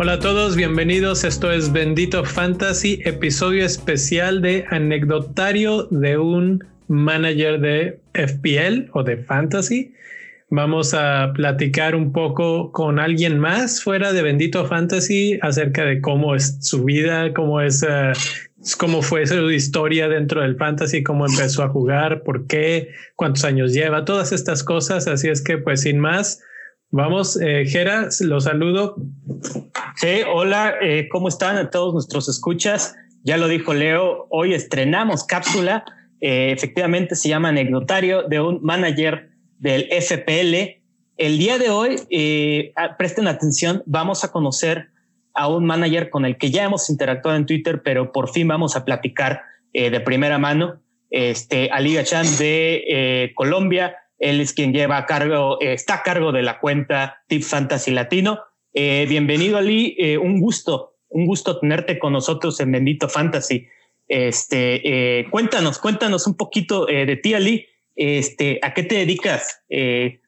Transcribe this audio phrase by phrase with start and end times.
[0.00, 1.24] Hola a todos, bienvenidos.
[1.24, 9.16] Esto es Bendito Fantasy, episodio especial de anecdotario de un manager de FPL o de
[9.16, 9.94] Fantasy.
[10.50, 16.34] Vamos a platicar un poco con alguien más fuera de Bendito Fantasy acerca de cómo
[16.34, 18.12] es su vida, cómo es, uh,
[18.78, 23.72] cómo fue su historia dentro del Fantasy, cómo empezó a jugar, por qué, cuántos años
[23.72, 25.06] lleva, todas estas cosas.
[25.06, 26.40] Así es que, pues, sin más,
[26.90, 28.96] Vamos, eh, Jera, los saludo.
[29.96, 32.96] Sí, hola, eh, ¿cómo están a todos nuestros escuchas?
[33.24, 35.84] Ya lo dijo Leo, hoy estrenamos cápsula,
[36.22, 40.80] eh, efectivamente se llama anecdotario de un manager del FPL.
[41.18, 44.88] El día de hoy, eh, presten atención, vamos a conocer
[45.38, 48.74] a un manager con el que ya hemos interactuado en Twitter, pero por fin vamos
[48.74, 50.80] a platicar eh, de primera mano.
[51.10, 56.02] Este, Ali Gachan de eh, Colombia, él es quien lleva a cargo, eh, está a
[56.02, 58.40] cargo de la cuenta Tip Fantasy Latino.
[58.74, 59.96] Bienvenido, Ali.
[60.22, 63.66] Un gusto, un gusto tenerte con nosotros en Bendito Fantasy.
[64.06, 67.66] Este, cuéntanos, cuéntanos un poquito de ti, Ali.
[67.96, 69.62] Este, ¿a qué te dedicas?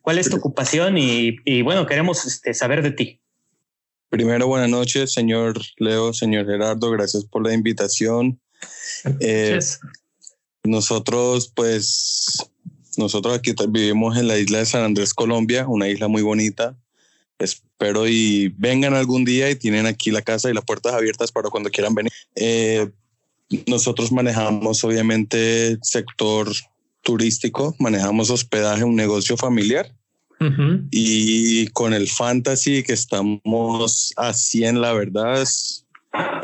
[0.02, 0.98] ¿Cuál es tu ocupación?
[0.98, 3.19] Y, bueno, queremos este, saber de ti.
[4.10, 6.90] Primero, buenas noches, señor Leo, señor Gerardo.
[6.90, 8.40] Gracias por la invitación.
[10.64, 12.50] nosotros, pues,
[12.96, 16.76] nosotros aquí vivimos en la isla de San Andrés, Colombia, una isla muy bonita.
[17.38, 21.48] Espero y vengan algún día y tienen aquí la casa y las puertas abiertas para
[21.48, 22.12] cuando quieran venir.
[22.34, 22.90] Eh,
[23.68, 26.50] nosotros manejamos obviamente sector
[27.02, 29.94] turístico, manejamos hospedaje, un negocio familiar.
[30.90, 35.86] Y con el fantasy que estamos haciendo, la verdad, es,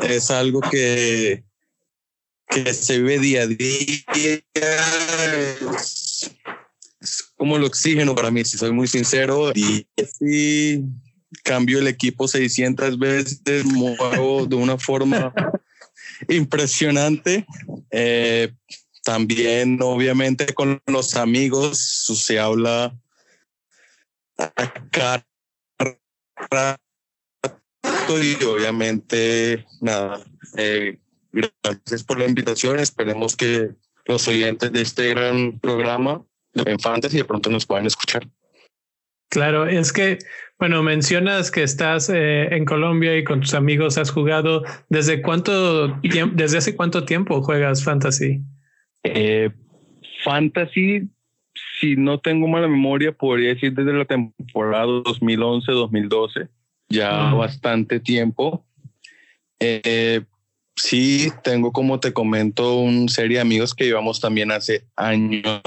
[0.01, 1.43] es algo que,
[2.47, 4.43] que se vive día a día.
[4.53, 6.31] Es,
[7.37, 9.51] como el oxígeno para mí, si soy muy sincero.
[9.55, 9.87] Y
[10.19, 10.83] si
[11.43, 15.33] cambio el equipo 600 veces, muevo de una forma
[16.29, 17.47] impresionante.
[17.89, 18.53] Eh,
[19.03, 22.93] también, obviamente, con los amigos se habla
[24.37, 25.23] acá
[28.09, 30.23] y obviamente nada
[30.55, 30.97] eh,
[31.31, 33.71] gracias por la invitación esperemos que
[34.05, 38.27] los oyentes de este gran programa en Fantasy de pronto nos pueden escuchar.
[39.29, 40.19] Claro, es que,
[40.57, 44.63] bueno, mencionas que estás eh, en Colombia y con tus amigos has jugado.
[44.89, 48.41] ¿Desde cuánto tiempo, desde hace cuánto tiempo juegas Fantasy?
[49.03, 49.49] Eh,
[50.23, 51.09] fantasy,
[51.79, 56.49] si no tengo mala memoria, podría decir desde la temporada 2011-2012,
[56.89, 58.65] ya bastante tiempo.
[59.59, 60.21] Eh,
[60.77, 65.61] Sí, tengo como te comento un serie de amigos que llevamos también hace años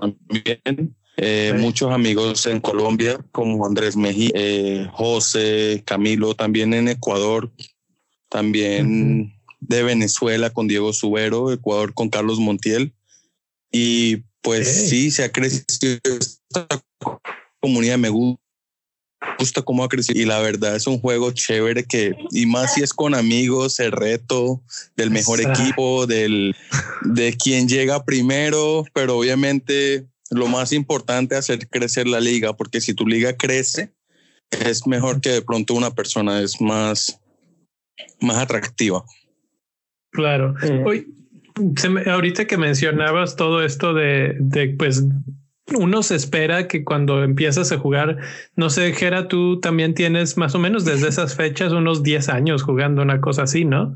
[0.00, 0.96] también.
[1.18, 7.52] Eh, muchos amigos en Colombia como Andrés Mejía, eh, José, Camilo, también en Ecuador,
[8.30, 12.94] también de Venezuela con Diego Subero, Ecuador con Carlos Montiel.
[13.70, 16.68] Y pues sí, se ha crecido esta
[17.60, 18.40] comunidad, me gusta
[19.38, 22.82] gusta cómo ha crecido y la verdad es un juego chévere que y más si
[22.82, 24.62] es con amigos el reto
[24.96, 26.54] del mejor equipo del
[27.04, 32.82] de quien llega primero pero obviamente lo más importante es hacer crecer la liga porque
[32.82, 33.94] si tu liga crece
[34.50, 37.18] es mejor que de pronto una persona es más
[38.20, 39.04] más atractiva.
[40.10, 40.54] Claro.
[40.84, 41.06] Hoy,
[42.06, 45.04] ahorita que mencionabas todo esto de, de pues
[45.74, 48.18] uno se espera que cuando empiezas a jugar,
[48.54, 52.62] no sé, Jera, tú también tienes más o menos desde esas fechas unos 10 años
[52.62, 53.94] jugando una cosa así, ¿no?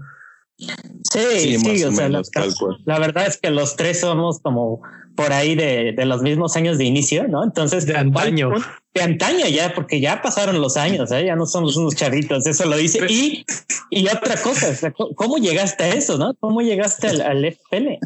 [0.56, 4.82] Sí, sí, o, sea, la, verdad es que los tres somos como
[5.18, 7.42] por ahí de, de los mismos años de inicio, ¿no?
[7.42, 8.52] Entonces, de antaño.
[8.94, 11.26] De antaño ya, porque ya pasaron los años, ¿eh?
[11.26, 13.04] ya no somos unos chavitos, eso lo dice.
[13.08, 13.44] Y,
[13.90, 16.36] y otra cosa, ¿cómo llegaste a eso, no?
[16.38, 17.98] ¿Cómo llegaste al, al FPL?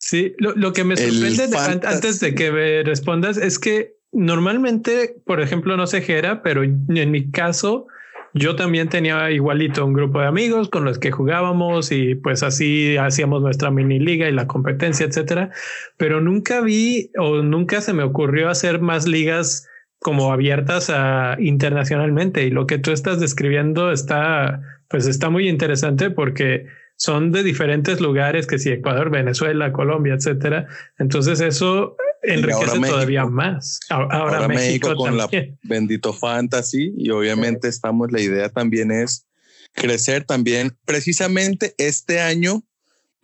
[0.00, 5.76] Sí, lo, que me sorprende antes de que me respondas es que normalmente, por ejemplo,
[5.76, 7.86] no sé Jera, pero en mi caso,
[8.34, 12.96] yo también tenía igualito un grupo de amigos con los que jugábamos y pues así
[12.96, 15.50] hacíamos nuestra mini liga y la competencia, etcétera.
[15.96, 19.68] Pero nunca vi o nunca se me ocurrió hacer más ligas
[19.98, 22.44] como abiertas a internacionalmente.
[22.44, 28.00] Y lo que tú estás describiendo está, pues está muy interesante porque son de diferentes
[28.00, 30.68] lugares, que si Ecuador, Venezuela, Colombia, etcétera.
[30.98, 33.80] Entonces eso enriquece todavía más.
[33.90, 35.28] Ahora, México, con la
[35.62, 39.26] bendito fantasy y obviamente estamos, la idea también es
[39.72, 40.76] crecer también.
[40.84, 42.62] Precisamente este año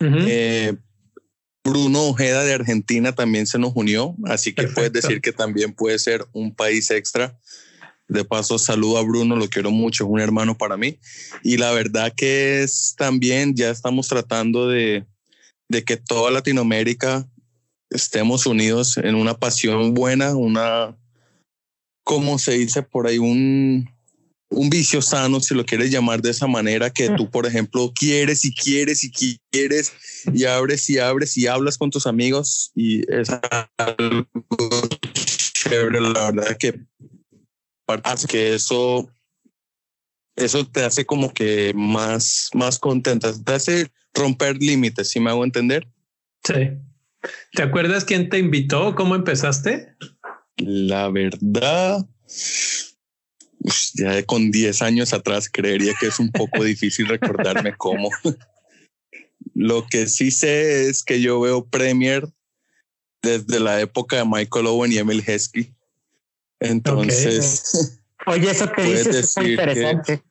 [0.01, 0.75] Eh,
[1.63, 5.99] Bruno Ojeda de Argentina también se nos unió, así que puedes decir que también puede
[5.99, 7.37] ser un país extra.
[8.07, 10.97] De paso, saludo a Bruno, lo quiero mucho, es un hermano para mí.
[11.43, 15.05] Y la verdad que es también, ya estamos tratando de,
[15.67, 17.27] de que toda Latinoamérica
[17.89, 20.95] estemos unidos en una pasión buena, una,
[22.03, 23.17] ¿cómo se dice por ahí?
[23.17, 23.89] Un,
[24.49, 28.45] un vicio sano, si lo quieres llamar de esa manera, que tú, por ejemplo, quieres
[28.45, 29.93] y quieres y quieres
[30.33, 33.29] y abres y abres y hablas con tus amigos y es
[33.77, 34.27] algo
[35.53, 36.79] chévere, la verdad que
[38.27, 39.09] que eso
[40.35, 45.43] eso te hace como que más más contenta, te hace romper límites, si me hago
[45.43, 45.87] entender.
[46.43, 46.71] Sí.
[47.53, 48.95] ¿Te acuerdas quién te invitó?
[48.95, 49.95] ¿Cómo empezaste?
[50.57, 52.05] La verdad,
[53.93, 58.09] ya con 10 años atrás creería que es un poco difícil recordarme cómo.
[59.53, 62.27] Lo que sí sé es que yo veo Premier
[63.21, 65.73] desde la época de Michael Owen y Emil Heskey.
[66.59, 68.01] Entonces.
[68.25, 70.23] Oye, eso que dices es muy interesante.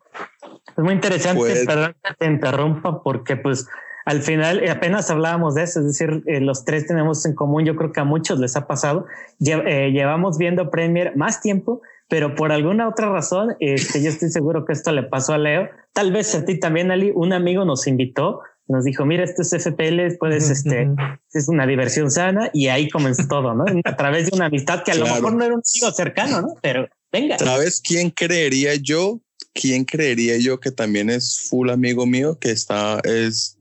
[0.76, 3.67] es muy interesante, perdón que te interrumpa, porque pues
[4.08, 7.66] al final eh, apenas hablábamos de eso, es decir, eh, los tres tenemos en común,
[7.66, 9.05] yo creo que a muchos les ha pasado,
[9.38, 14.64] eh, llevamos viendo Premier más tiempo, pero por alguna otra razón, este, yo estoy seguro
[14.64, 17.87] que esto le pasó a Leo, tal vez a ti también, Ali, un amigo nos
[17.87, 20.88] invitó, nos dijo, mira, esto es FPL, puedes, este,
[21.34, 23.66] es una diversión sana y ahí comenzó todo, ¿no?
[23.84, 26.54] A través de una amistad que a lo mejor no era un amigo cercano, ¿no?
[26.62, 27.37] Pero venga.
[27.37, 29.20] ¿Sabes quién creería yo?
[29.52, 33.57] ¿Quién creería yo que también es full amigo mío, que está, es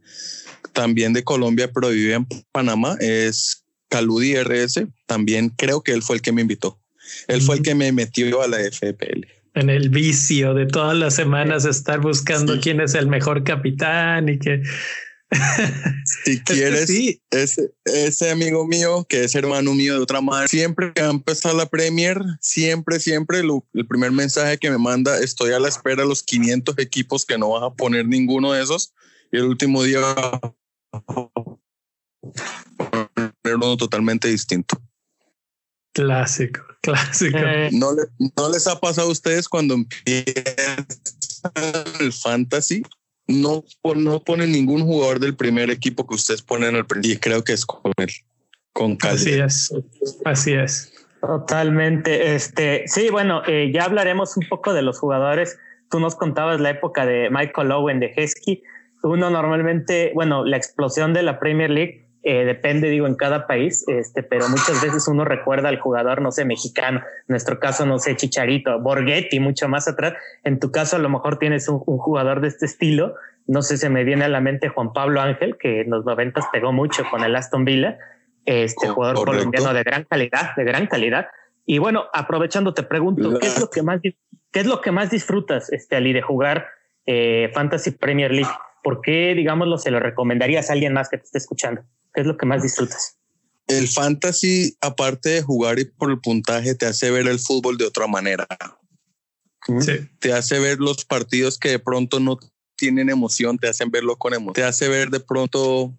[0.78, 2.98] también de Colombia, pero vive en Panamá?
[3.00, 4.86] Es Caludi RS.
[5.08, 6.80] También creo que él fue el que me invitó.
[7.28, 9.26] Él fue el que me metió a la FPL.
[9.56, 14.38] En el vicio de todas las semanas estar buscando quién es el mejor capitán y
[14.38, 14.62] que
[16.06, 16.92] si quieres,
[17.32, 21.12] ese, ese amigo mío, que es hermano mío de otra madre, siempre que va a
[21.12, 26.04] empezar la Premier, siempre, siempre el primer mensaje que me manda, estoy a la espera
[26.04, 28.94] de los 500 equipos que no vas a poner ninguno de esos.
[29.32, 30.00] Y el último día
[33.56, 34.78] uno totalmente distinto.
[35.94, 37.38] Clásico, clásico.
[37.40, 37.92] Eh, ¿No,
[38.36, 40.86] ¿No les ha pasado a ustedes cuando empiezan
[42.00, 42.84] el fantasy?
[43.28, 43.64] No,
[43.96, 47.66] no ponen ningún jugador del primer equipo que ustedes ponen al y creo que es
[47.66, 48.10] con él,
[48.72, 49.74] con Así es,
[50.24, 50.94] así es.
[51.20, 52.36] Totalmente.
[52.36, 55.58] Este, sí, bueno, eh, ya hablaremos un poco de los jugadores.
[55.90, 58.64] Tú nos contabas la época de Michael Owen de Hesky.
[59.04, 63.86] Uno normalmente, bueno, la explosión de la Premier League eh, depende, digo, en cada país,
[63.88, 68.00] este, pero muchas veces uno recuerda al jugador, no sé, mexicano, en nuestro caso, no
[68.00, 70.16] sé, Chicharito, Borghetti, mucho más atrás.
[70.44, 73.16] En tu caso, a lo mejor tienes un, jugador de este estilo.
[73.46, 76.46] No sé, se me viene a la mente Juan Pablo Ángel, que en los noventas
[76.52, 77.98] pegó mucho con el Aston Villa,
[78.46, 81.28] este jugador colombiano de gran calidad, de gran calidad.
[81.66, 85.12] Y bueno, aprovechando, te pregunto, ¿qué es lo que más, qué es lo que más
[85.12, 86.68] disfrutas, este, Ali, de jugar
[87.06, 88.52] eh, Fantasy Premier League?
[88.88, 91.82] ¿Por qué, digámoslo, se lo recomendarías a alguien más que te esté escuchando?
[92.14, 93.18] ¿Qué es lo que más disfrutas?
[93.68, 97.84] El fantasy, aparte de jugar y por el puntaje, te hace ver el fútbol de
[97.84, 98.48] otra manera.
[100.20, 102.40] Te hace ver los partidos que de pronto no
[102.78, 104.54] tienen emoción, te hacen verlo con emoción.
[104.54, 105.94] Te hace ver de pronto,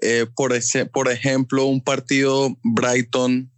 [0.00, 3.51] eh, por, ese, por ejemplo, un partido Brighton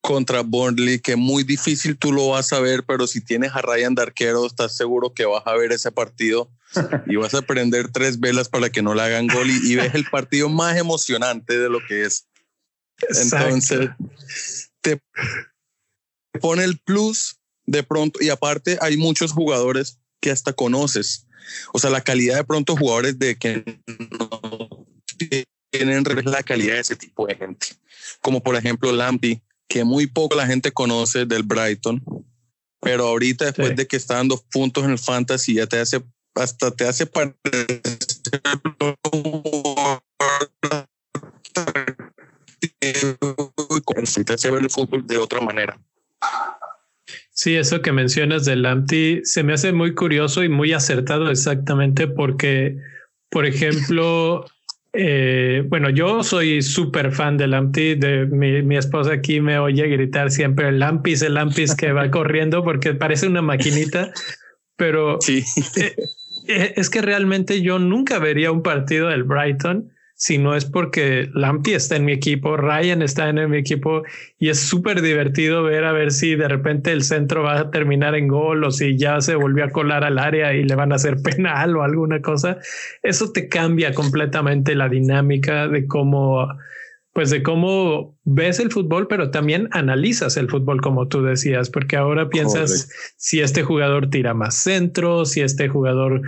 [0.00, 3.94] contra Burnley, que muy difícil tú lo vas a ver, pero si tienes a Ryan
[3.94, 6.50] de arquero, estás seguro que vas a ver ese partido
[7.06, 10.04] y vas a prender tres velas para que no le hagan gol y, ves el
[10.04, 12.28] partido más emocionante de lo que es.
[13.22, 13.90] Entonces,
[14.80, 15.00] te
[16.40, 21.26] pone el plus de pronto y aparte hay muchos jugadores que hasta conoces.
[21.72, 23.80] O sea, la calidad de pronto jugadores de que
[24.18, 24.86] no
[25.70, 27.68] tienen la calidad de ese tipo de gente.
[28.20, 32.02] Como por ejemplo Lampy, que muy poco la gente conoce del Brighton,
[32.80, 36.02] pero ahorita después de que está dando puntos en el fantasy ya te hace
[36.34, 37.36] hasta te hace parecer
[44.24, 45.78] te hace ver el fútbol de otra manera.
[47.30, 52.06] Sí, eso que mencionas del Lamptey se me hace muy curioso y muy acertado exactamente
[52.08, 52.78] porque,
[53.30, 54.46] por ejemplo,
[54.96, 57.94] eh, bueno, yo soy súper fan del Lamptey.
[57.94, 62.10] De mi, mi, esposa aquí me oye gritar siempre el Lampis, el Lampis que va
[62.10, 64.10] corriendo porque parece una maquinita.
[64.76, 65.44] Pero sí.
[65.76, 65.94] Eh,
[66.48, 71.28] eh, es que realmente yo nunca vería un partido del Brighton si no es porque
[71.34, 74.02] Lampy está en mi equipo, Ryan está en mi equipo
[74.38, 78.14] y es súper divertido ver a ver si de repente el centro va a terminar
[78.14, 80.94] en gol o si ya se volvió a colar al área y le van a
[80.94, 82.58] hacer penal o alguna cosa.
[83.02, 86.48] Eso te cambia completamente la dinámica de cómo
[87.16, 91.96] pues de cómo ves el fútbol, pero también analizas el fútbol, como tú decías, porque
[91.96, 96.20] ahora piensas si este jugador tira más centro, si este jugador,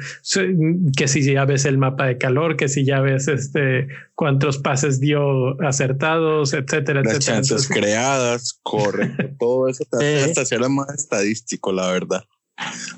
[0.96, 4.98] que si ya ves el mapa de calor, que si ya ves este cuántos pases
[4.98, 7.36] dio acertados, etcétera, Las etcétera.
[7.36, 12.24] chances creadas, correcto, todo eso te hace hasta ser más estadístico, la verdad,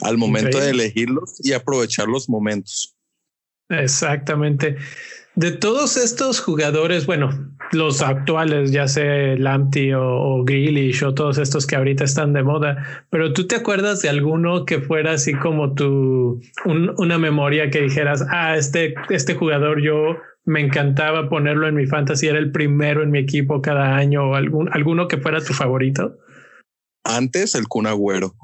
[0.02, 2.96] al momento de elegirlos y aprovechar los momentos.
[3.68, 4.76] Exactamente.
[5.36, 7.30] De todos estos jugadores, bueno,
[7.72, 12.42] los actuales, ya sea Lamptey o, o Grealish o todos estos que ahorita están de
[12.42, 17.70] moda, pero tú te acuerdas de alguno que fuera así como tu un, una memoria
[17.70, 22.50] que dijeras, ah, este, este jugador yo me encantaba ponerlo en mi fantasy, era el
[22.50, 26.18] primero en mi equipo cada año o algún, alguno que fuera tu favorito?
[27.04, 28.34] Antes el Kun Agüero.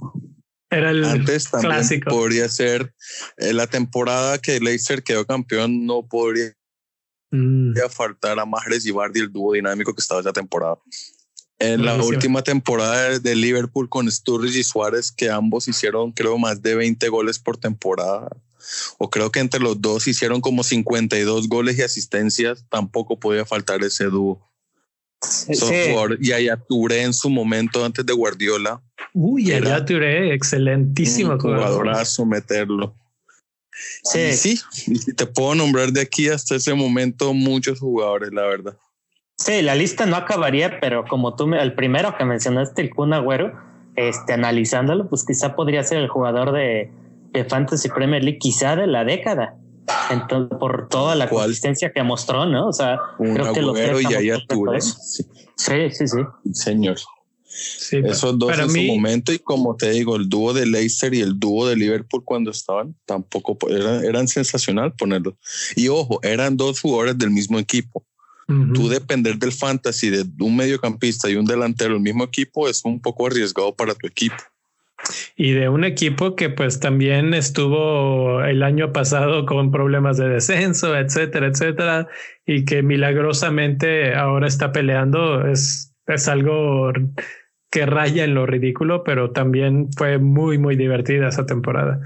[0.71, 2.11] Era el Antes también clásico.
[2.11, 2.93] podría ser
[3.39, 6.53] eh, la temporada que Leicester quedó campeón, no podría
[7.31, 7.75] Mm.
[7.91, 10.77] faltar a Mahrez y Bardi, el dúo dinámico que estaba esa temporada.
[11.59, 16.61] En la última temporada de Liverpool con Sturridge y Suárez, que ambos hicieron, creo, más
[16.61, 18.29] de 20 goles por temporada,
[18.99, 23.83] o creo que entre los dos hicieron como 52 goles y asistencias, tampoco podía faltar
[23.83, 24.47] ese dúo.
[25.23, 25.55] Sí.
[25.55, 26.19] Software.
[26.21, 28.83] Y allá Touré en su momento antes de Guardiola,
[29.15, 32.95] Uy, allá Touré, excelentísimo jugadorazo meterlo.
[34.03, 34.33] Sí.
[34.33, 34.59] Sí,
[35.15, 38.77] te puedo nombrar de aquí hasta ese momento muchos jugadores, la verdad.
[39.39, 43.13] Sí, la lista no acabaría, pero como tú, me- el primero que mencionaste, el Kun
[43.13, 43.53] Agüero,
[43.95, 46.91] este, analizándolo, pues quizá podría ser el jugador de,
[47.33, 49.57] de Fantasy Premier League, quizá de la década.
[50.11, 51.45] Entonces, por toda la ¿Cuál?
[51.45, 52.69] consistencia que mostró, ¿no?
[52.69, 54.91] O sea, Un creo que tres y.
[55.01, 55.25] Sí,
[55.57, 56.19] Sí, sí, sí.
[56.53, 56.97] señor.
[57.49, 61.15] Sí, Esos dos en mí, su momento y como te digo, el dúo de Leicester
[61.15, 65.35] y el dúo de Liverpool cuando estaban, tampoco po- eran, eran sensacional ponerlos.
[65.77, 68.05] Y ojo, eran dos jugadores del mismo equipo.
[68.49, 68.73] ujú.
[68.73, 73.01] Tú depender del fantasy de un mediocampista y un delantero del mismo equipo es un
[73.01, 74.37] poco arriesgado para tu equipo.
[75.37, 80.97] Y de un equipo que pues también estuvo el año pasado con problemas de descenso,
[80.97, 82.09] etcétera, etcétera,
[82.47, 86.93] y que milagrosamente ahora está peleando, es, es algo
[87.71, 92.01] que raya en lo ridículo, pero también fue muy, muy divertida esa temporada.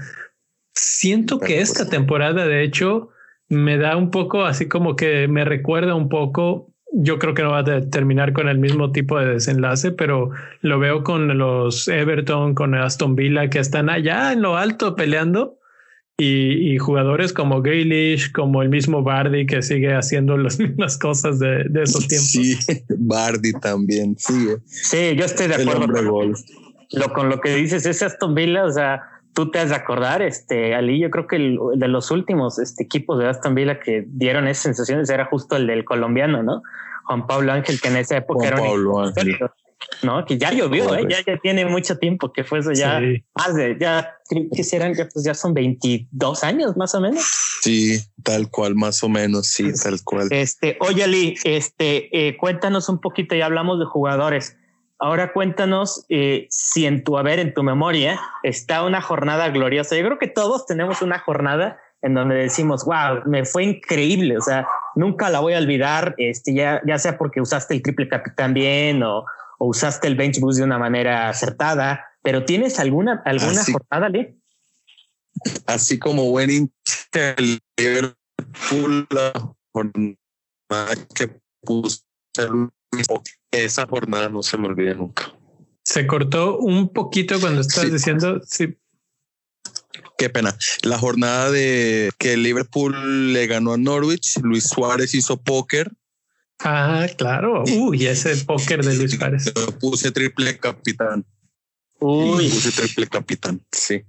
[0.73, 3.09] Siento que Pero, esta pues, temporada, de hecho,
[3.49, 6.73] me da un poco así como que me recuerda un poco.
[6.93, 10.31] Yo creo que no va a terminar con el mismo tipo de desenlace, pero
[10.61, 15.60] lo veo con los Everton, con Aston Villa, que están allá en lo alto peleando.
[16.23, 21.39] Y, y jugadores como Grealish, como el mismo Bardi, que sigue haciendo las mismas cosas
[21.39, 22.27] de, de esos tiempos.
[22.27, 22.59] Sí,
[22.89, 24.49] Bardi también, sí.
[24.65, 26.35] Sí, yo estoy de acuerdo con, gol.
[26.91, 27.85] lo, con lo que dices.
[27.87, 29.01] Ese Aston Villa, o sea,
[29.33, 32.83] tú te has de acordar, este, Ali, yo creo que el, de los últimos este,
[32.83, 36.61] equipos de Aston Villa que dieron esas sensaciones era justo el del colombiano, ¿no?
[37.05, 39.29] Juan Pablo Ángel, que en esa época Juan era un Pablo Ángel.
[39.29, 39.55] histórico,
[40.03, 40.25] ¿no?
[40.25, 41.05] Que ya llovió, ¿eh?
[41.09, 43.23] ya, ya tiene mucho tiempo que fue eso ya, Sí.
[43.35, 44.15] más de, ya,
[44.55, 47.23] que serán, ya, pues ya son 22 años más o menos.
[47.61, 50.27] Sí, tal cual, más o menos, sí, tal cual.
[50.31, 54.57] Este, oye, Ali, este, eh, cuéntanos un poquito, ya hablamos de jugadores.
[54.99, 59.95] Ahora cuéntanos eh, si en tu haber, en tu memoria, está una jornada gloriosa.
[59.95, 64.37] Yo creo que todos tenemos una jornada en donde decimos, wow, me fue increíble.
[64.37, 68.07] O sea, nunca la voy a olvidar, este, ya, ya sea porque usaste el triple
[68.07, 69.25] capitán bien o,
[69.61, 72.03] o usaste el bench boost de una manera acertada.
[72.23, 73.73] Pero ¿tienes alguna, alguna Ah, sí.
[73.73, 74.35] jornada, Ali?
[75.67, 77.35] Así como buen hincha
[77.77, 80.15] Liverpool, la jornada
[81.13, 81.29] que
[81.61, 82.01] puse
[83.51, 85.31] esa jornada no se me olvida nunca.
[85.83, 87.91] Se cortó un poquito cuando estás Sí.
[87.91, 88.75] diciendo, sí,
[90.17, 90.55] Qué pena.
[90.83, 95.91] La jornada de que el Liverpool le ganó a Norwich, Luis Suárez hizo póker.
[96.63, 97.63] Ah, claro.
[97.77, 99.45] Uy, ese póker de Luis Suárez.
[99.55, 101.25] Yo puse triple capitán.
[101.99, 103.61] Uy, Puse triple capitán.
[103.71, 104.01] Sí.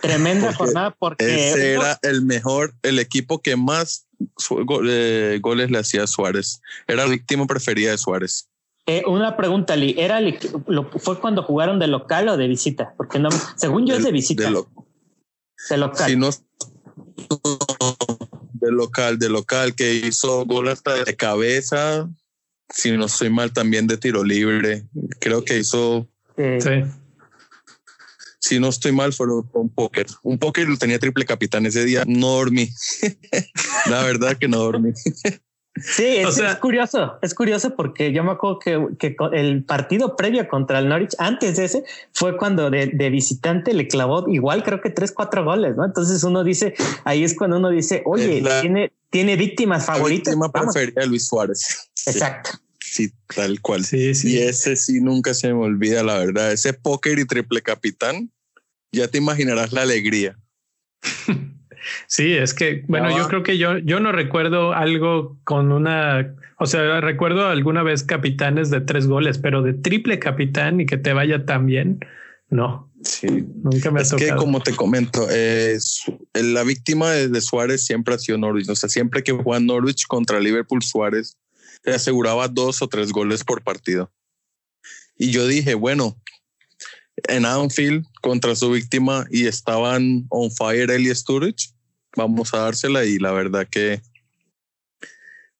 [0.00, 4.06] tremenda Porque jornada porque Ese hubo- era el mejor, el equipo que más
[4.88, 6.60] eh, goles le hacía a Suárez.
[6.86, 8.48] Era la víctima preferida de Suárez.
[8.86, 9.94] Eh, una pregunta, Lee.
[9.98, 12.94] ¿Era el lo, ¿Fue cuando jugaron de local o de visita?
[12.96, 14.44] Porque no, según yo es de visita.
[14.44, 14.68] De, lo-
[15.70, 16.10] de local.
[16.10, 16.30] si no
[18.62, 22.08] de local, de local, que hizo gol hasta de cabeza.
[22.72, 24.84] Si no estoy mal, también de tiro libre.
[25.20, 26.84] Creo que hizo, Sí.
[28.38, 30.06] si no estoy mal, fue un póker.
[30.22, 32.04] Un póker lo tenía triple capitán ese día.
[32.06, 32.70] No dormí.
[33.90, 34.92] La verdad que no dormí.
[35.74, 40.78] Sí, es, curioso, es curioso porque yo me acuerdo que, que, el partido previo contra
[40.78, 45.12] el Norwich, antes de ese, fue cuando de, visitante le clavó igual, creo que tres,
[45.12, 45.86] cuatro goles, ¿no?
[45.86, 46.74] Entonces uno dice,
[47.04, 50.34] ahí es cuando uno dice, oye, tiene, tiene víctimas favoritas.
[50.34, 51.90] Víctima preferida Luis Suárez.
[52.06, 52.50] Exacto.
[52.78, 53.82] Sí, tal cual.
[53.86, 54.34] Sí, sí.
[54.34, 56.52] Y ese sí nunca se me olvida, la verdad.
[56.52, 58.30] Ese póker y triple capitán,
[58.92, 60.38] ya te imaginarás la alegría.
[62.06, 66.66] Sí, es que, bueno, yo creo que yo, yo no recuerdo algo con una, o
[66.66, 71.12] sea, recuerdo alguna vez capitanes de tres goles, pero de triple capitán y que te
[71.12, 72.00] vaya tan bien,
[72.48, 72.90] no.
[73.04, 73.26] Sí,
[73.62, 78.18] nunca me ha es que como te comento, es la víctima de, Suárez siempre ha
[78.18, 78.68] sido Norwich.
[78.68, 81.36] O sea, siempre que juega Norwich contra Liverpool, Suárez
[81.82, 84.12] se aseguraba dos o tres goles por partido.
[85.18, 86.16] Y yo dije, bueno,
[87.28, 91.72] en Anfield contra su víctima y estaban on fire él y Sturridge,
[92.16, 94.00] vamos a dársela y la verdad que,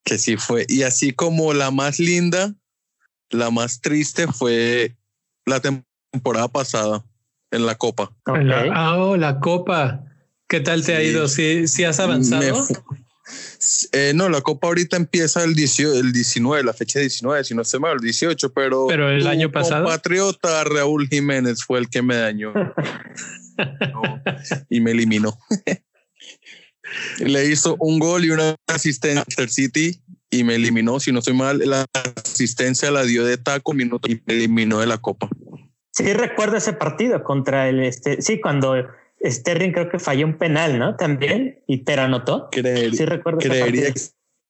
[0.04, 0.66] que sí fue.
[0.68, 2.54] Y así como la más linda,
[3.30, 4.96] la más triste fue
[5.46, 7.04] la temporada pasada
[7.50, 8.12] en la Copa.
[8.26, 10.04] Ah, oh, la Copa.
[10.48, 11.28] ¿Qué tal te ha ido?
[11.28, 12.66] ¿Sí, ¿Sí, has avanzado?
[13.92, 17.94] Eh, no, la Copa ahorita empieza el, 19, la fecha 19, si no se mal,
[17.94, 18.86] el 18, pero.
[18.88, 19.86] Pero el año pasado.
[19.86, 22.52] Patriota Raúl Jiménez fue el que me dañó
[24.68, 25.38] y me eliminó.
[27.18, 30.98] Le hizo un gol y una asistencia al City y me eliminó.
[30.98, 34.86] Si no estoy mal, la asistencia la dio de taco minuto y me eliminó de
[34.86, 35.28] la Copa.
[35.92, 38.22] Sí, recuerdo ese partido contra el este.
[38.22, 38.74] Sí, cuando
[39.24, 40.96] Sterling creo que falló un penal, ¿no?
[40.96, 42.48] También, y pero anotó.
[42.52, 43.38] sí, recuerdo.
[43.38, 44.00] Creería que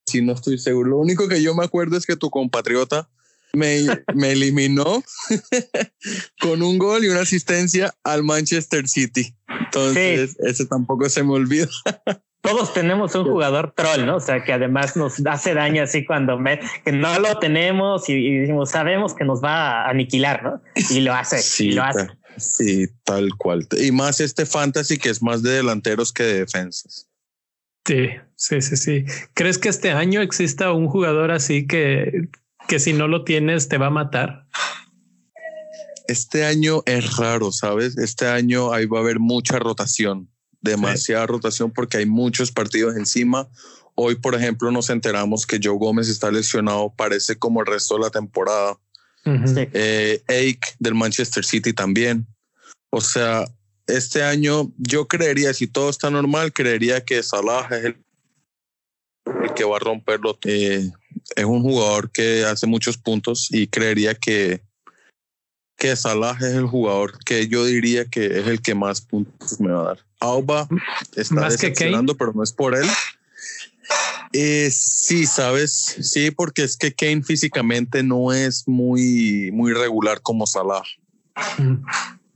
[0.07, 0.91] sí, no estoy seguro.
[0.91, 3.09] Lo único que yo me acuerdo es que tu compatriota
[3.53, 3.81] me,
[4.15, 5.03] me eliminó
[6.41, 9.35] con un gol y una asistencia al Manchester City.
[9.65, 11.69] Entonces, ese tampoco se me olvida.
[12.43, 14.17] Todos tenemos un jugador troll, ¿no?
[14.17, 18.39] O sea, que además nos hace daño así cuando me, que no lo tenemos y,
[18.39, 20.61] decimos, sabemos que nos va a aniquilar, ¿no?
[20.91, 22.09] Y lo hace, sí, y lo hace.
[22.37, 23.67] Sí, tal cual.
[23.79, 27.09] Y más este fantasy que es más de delanteros que de defensas.
[27.87, 29.05] Sí, sí, sí, sí.
[29.35, 32.29] ¿Crees que este año exista un jugador así que,
[32.69, 34.47] que si no lo tienes te va a matar?
[36.07, 37.99] Este año es raro, ¿sabes?
[37.99, 40.29] Este año ahí va a haber mucha rotación,
[40.61, 43.49] demasiada rotación porque hay muchos partidos encima.
[43.95, 48.01] Hoy, por ejemplo, nos enteramos que Joe Gómez está lesionado, parece como el resto de
[48.01, 48.79] la temporada.
[49.25, 49.45] Uh
[50.79, 52.27] del Manchester City también.
[52.91, 53.45] O sea,
[53.87, 57.97] este año yo creería, si todo está normal, creería que Salah es el,
[59.43, 60.39] el que va a romperlo.
[60.45, 60.91] Eh,
[61.37, 64.61] es un jugador que hace muchos puntos y creería que
[65.83, 69.73] que Salah es el jugador que yo diría que es el que más puntos me
[69.73, 69.99] va a dar.
[70.21, 70.69] Auba
[71.17, 72.87] está ¿Más decepcionando, pero no es por él.
[74.33, 80.47] Eh, sí, sabes, sí, porque es que Kane físicamente no es muy, muy regular como
[80.47, 80.83] Salah.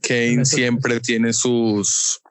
[0.01, 2.21] Kane siempre tiene sus,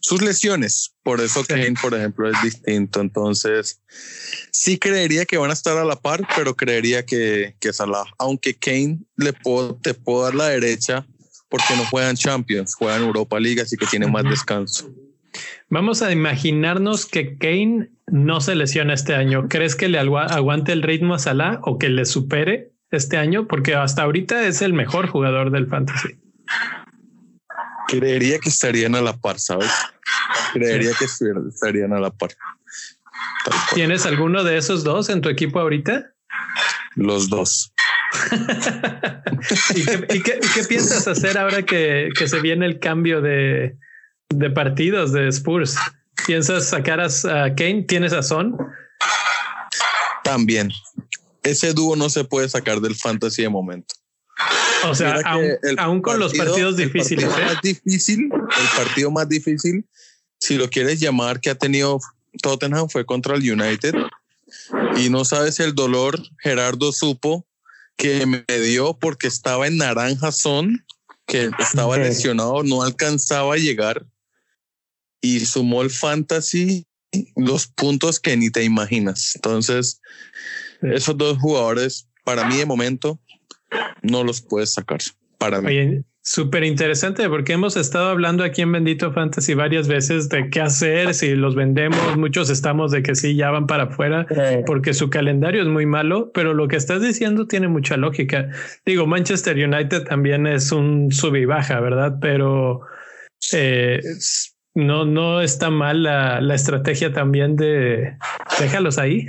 [0.00, 0.94] sus lesiones.
[1.02, 3.00] Por eso Kane, por ejemplo, es distinto.
[3.00, 3.80] Entonces,
[4.52, 8.54] sí creería que van a estar a la par, pero creería que, que Salah, aunque
[8.54, 11.06] Kane le puedo, te puedo dar la derecha
[11.48, 14.90] porque no juegan Champions, juegan Europa League, así que tiene más descanso.
[15.68, 19.48] Vamos a imaginarnos que Kane no se lesiona este año.
[19.48, 23.48] ¿Crees que le aguante el ritmo a Salah o que le supere este año?
[23.48, 26.20] Porque hasta ahorita es el mejor jugador del fantasy.
[27.88, 29.72] Creería que estarían a la par, ¿sabes?
[30.52, 32.30] Creería que estarían a la par.
[33.74, 36.12] ¿Tienes alguno de esos dos en tu equipo ahorita?
[36.96, 37.72] Los dos.
[39.74, 43.78] ¿Y, qué, piensas hacer ahora que, se viene el cambio de,
[44.54, 45.78] partidos de Spurs?
[46.26, 47.08] ¿Piensas sacar a,
[47.54, 47.84] Kane?
[47.88, 48.56] ¿Tienes a Son?
[50.24, 50.70] También.
[51.42, 53.94] Ese dúo no se puede sacar del fantasy de momento.
[54.84, 55.20] O sea,
[55.78, 57.24] aún, con los partidos difíciles.
[57.24, 57.46] El ¿eh?
[57.46, 59.86] más difícil, el partido más difícil,
[60.38, 62.00] si lo quieres llamar, que ha tenido
[62.42, 63.94] Tottenham fue contra el United.
[64.96, 67.46] Y no sabes el dolor, Gerardo supo
[67.96, 70.84] que me dio porque estaba en naranja son,
[71.26, 74.04] que estaba lesionado, no alcanzaba a llegar.
[75.22, 76.86] Y sumó el fantasy
[77.36, 79.34] los puntos que ni te imaginas.
[79.36, 80.00] Entonces,
[80.82, 83.20] esos dos jugadores, para mí de momento,
[84.02, 85.00] no los puedes sacar.
[85.38, 86.02] Para mí.
[86.24, 91.14] Súper interesante porque hemos estado hablando aquí en Bendito Fantasy varias veces de qué hacer,
[91.14, 94.24] si los vendemos, muchos estamos de que sí, ya van para afuera
[94.64, 98.50] porque su calendario es muy malo, pero lo que estás diciendo tiene mucha lógica.
[98.86, 102.18] Digo, Manchester United también es un sub y baja, ¿verdad?
[102.20, 102.82] Pero
[103.52, 104.00] eh,
[104.74, 108.16] no, no está mal la, la estrategia también de
[108.58, 109.26] déjalos ahí.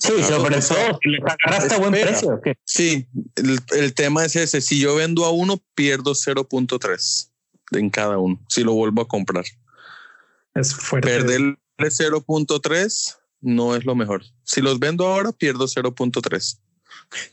[0.00, 2.40] Sí, sobre todo, le agarraste a buen precio.
[2.64, 3.06] Sí,
[3.36, 4.62] el, tema es ese.
[4.62, 7.30] Si yo vendo a uno, pierdo 0.3
[7.72, 8.40] en cada uno.
[8.48, 9.44] Si lo vuelvo a comprar.
[10.54, 11.06] Es fuerte.
[11.06, 14.22] Perderle 0.3 no es lo mejor.
[14.42, 16.58] Si los vendo ahora, pierdo 0.3.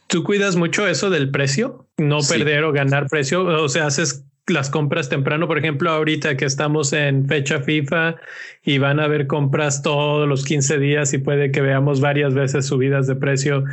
[0.08, 1.88] ¿Tú cuidas mucho eso del precio?
[1.98, 3.46] No perder o ganar precio.
[3.46, 8.16] O sea, haces las compras temprano, por ejemplo, ahorita que estamos en fecha FIFA
[8.64, 12.66] y van a haber compras todos los 15 días y puede que veamos varias veces
[12.66, 13.64] subidas de precio,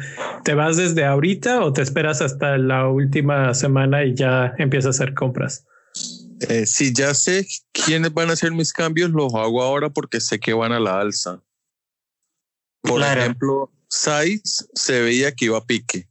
[0.44, 5.02] ¿te vas desde ahorita o te esperas hasta la última semana y ya empiezas a
[5.02, 5.64] hacer compras?
[6.48, 10.40] Eh, si ya sé quiénes van a hacer mis cambios, los hago ahora porque sé
[10.40, 11.40] que van a la alza.
[12.82, 16.08] Por ejemplo, Saiz se veía que iba a pique.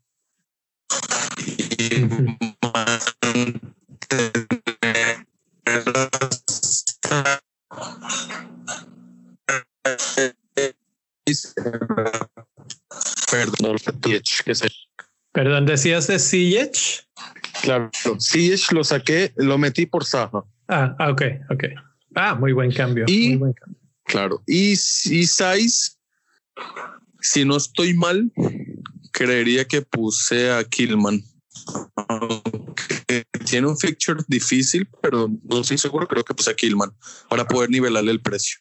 [13.32, 13.78] Perdón,
[15.32, 17.02] Perdón, decías de Siege.
[17.62, 20.44] Claro, Siege lo saqué, lo metí por Saja.
[20.68, 21.64] Ah, ah, ok, ok.
[22.16, 23.06] Ah, muy buen cambio.
[23.08, 23.80] Y, muy buen cambio.
[24.06, 25.94] Claro, y, y Size,
[27.22, 28.32] si no estoy mal,
[29.12, 31.24] creería que puse a Killman
[33.44, 36.92] tiene un fixture difícil, pero no estoy seguro, creo que pues a Killman
[37.30, 38.60] para poder nivelarle el precio.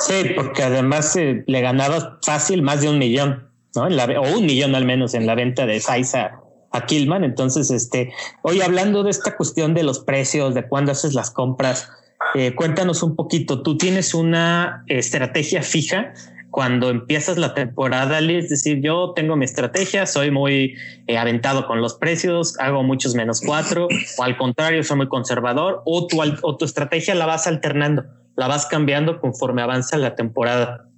[0.00, 3.86] Sí, porque además eh, le ganaba fácil más de un millón, ¿no?
[3.86, 6.40] En la, o un millón al menos en la venta de Saiza
[6.72, 7.24] a Killman.
[7.24, 11.88] Entonces, este, hoy hablando de esta cuestión de los precios, de cuándo haces las compras,
[12.34, 13.62] eh, cuéntanos un poquito.
[13.62, 16.12] Tú tienes una estrategia fija
[16.56, 20.74] cuando empiezas la temporada, es decir, yo tengo mi estrategia, soy muy
[21.06, 25.82] eh, aventado con los precios, hago muchos menos cuatro, o al contrario, soy muy conservador,
[25.84, 28.04] o tu, o tu estrategia la vas alternando,
[28.36, 30.88] la vas cambiando conforme avanza la temporada.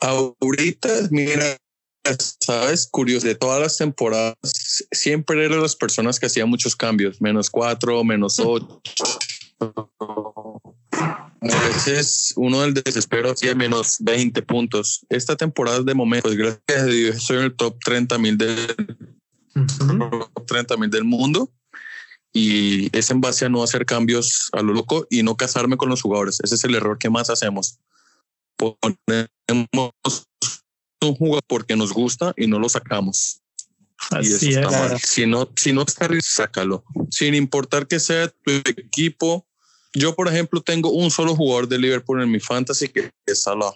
[0.00, 1.58] Ahorita, mira,
[2.40, 4.38] sabes, curioso, de todas las temporadas,
[4.90, 8.80] siempre eran las personas que hacían muchos cambios, menos cuatro, menos ocho.
[11.40, 15.04] A veces uno del desespero hacía menos 20 puntos.
[15.08, 18.96] Esta temporada de momento, pues gracias a Dios, estoy en el top 30 mil del,
[20.46, 21.50] 30 mil del mundo
[22.32, 25.88] y es en base a no hacer cambios a lo loco y no casarme con
[25.88, 26.40] los jugadores.
[26.42, 27.78] Ese es el error que más hacemos.
[28.56, 30.26] Ponemos
[31.00, 33.40] un jugador porque nos gusta y no lo sacamos.
[34.10, 35.00] Así y eso está mal.
[35.00, 36.84] Si no, si no está, sácalo.
[37.10, 39.46] Sin importar que sea tu equipo,
[39.94, 43.72] yo, por ejemplo, tengo un solo jugador de Liverpool en mi fantasy que es Salah.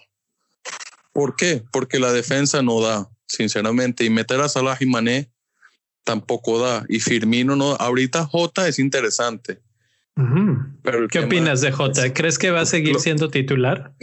[1.13, 1.63] ¿Por qué?
[1.71, 4.03] Porque la defensa no da, sinceramente.
[4.03, 5.31] Y meter a Salah y Mané
[6.03, 6.85] tampoco da.
[6.89, 7.75] Y Firmino no.
[7.75, 9.61] Ahorita Jota es interesante.
[11.11, 12.13] ¿Qué opinas de Jota?
[12.13, 13.93] ¿Crees que va a seguir siendo titular?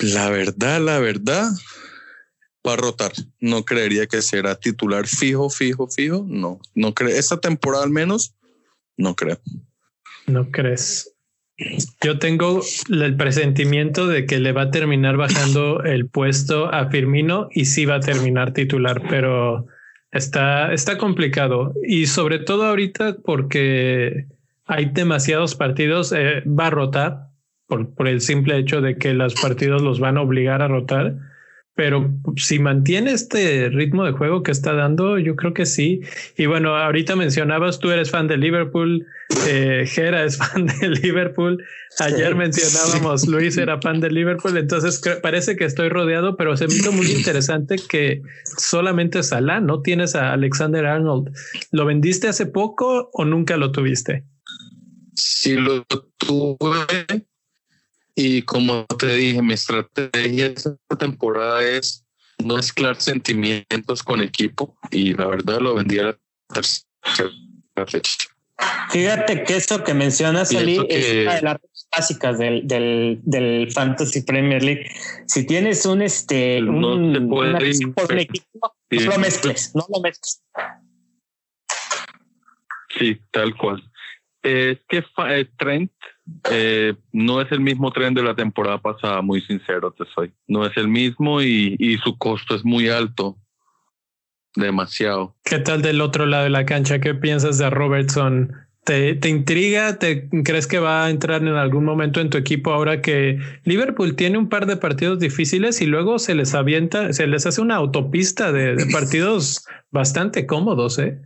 [0.00, 1.50] La verdad, la verdad,
[2.66, 3.12] va a rotar.
[3.40, 6.24] No creería que será titular fijo, fijo, fijo.
[6.26, 7.10] No, no creo.
[7.10, 8.34] Esta temporada al menos,
[8.96, 9.38] no creo.
[10.26, 11.12] ¿No crees?
[12.02, 12.60] Yo tengo
[12.90, 17.86] el presentimiento de que le va a terminar bajando el puesto a Firmino y sí
[17.86, 19.66] va a terminar titular, pero
[20.12, 21.72] está, está complicado.
[21.86, 24.26] Y sobre todo ahorita porque
[24.66, 27.28] hay demasiados partidos, eh, va a rotar
[27.66, 31.16] por, por el simple hecho de que los partidos los van a obligar a rotar
[31.76, 36.00] pero si mantiene este ritmo de juego que está dando, yo creo que sí.
[36.36, 39.06] Y bueno, ahorita mencionabas, tú eres fan de Liverpool,
[39.46, 41.62] eh, Gera es fan de Liverpool,
[42.00, 46.74] ayer mencionábamos, Luis era fan de Liverpool, entonces parece que estoy rodeado, pero se me
[46.74, 48.22] hizo muy interesante que
[48.56, 51.30] solamente Salah, no tienes a Alexander Arnold.
[51.72, 54.24] ¿Lo vendiste hace poco o nunca lo tuviste?
[55.12, 55.84] Sí, lo
[56.16, 57.26] tuve
[58.16, 62.04] y como te dije, mi estrategia esta temporada es
[62.42, 66.18] no mezclar sentimientos con equipo y la verdad lo vendí a la
[66.52, 67.30] tercera
[67.86, 68.28] fecha.
[68.90, 71.58] Fíjate que eso que mencionas, Ali, es una de las
[71.94, 74.90] básicas del, del, del, Fantasy Premier League.
[75.26, 78.02] Si tienes un este no un, equipo,
[78.90, 80.42] no lo mezcles, no lo mezcles.
[82.98, 83.82] Sí, tal cual.
[84.42, 85.92] Es que eh, Trent
[86.50, 90.32] eh, no es el mismo tren de la temporada pasada, muy sincero te soy.
[90.46, 93.36] No es el mismo y, y, su costo es muy alto.
[94.54, 95.36] Demasiado.
[95.44, 96.98] ¿Qué tal del otro lado de la cancha?
[96.98, 98.52] ¿Qué piensas de Robertson?
[98.84, 99.98] ¿Te, ¿Te, intriga?
[99.98, 104.16] ¿Te crees que va a entrar en algún momento en tu equipo ahora que Liverpool
[104.16, 107.76] tiene un par de partidos difíciles y luego se les avienta, se les hace una
[107.76, 111.20] autopista de, de partidos bastante cómodos, eh?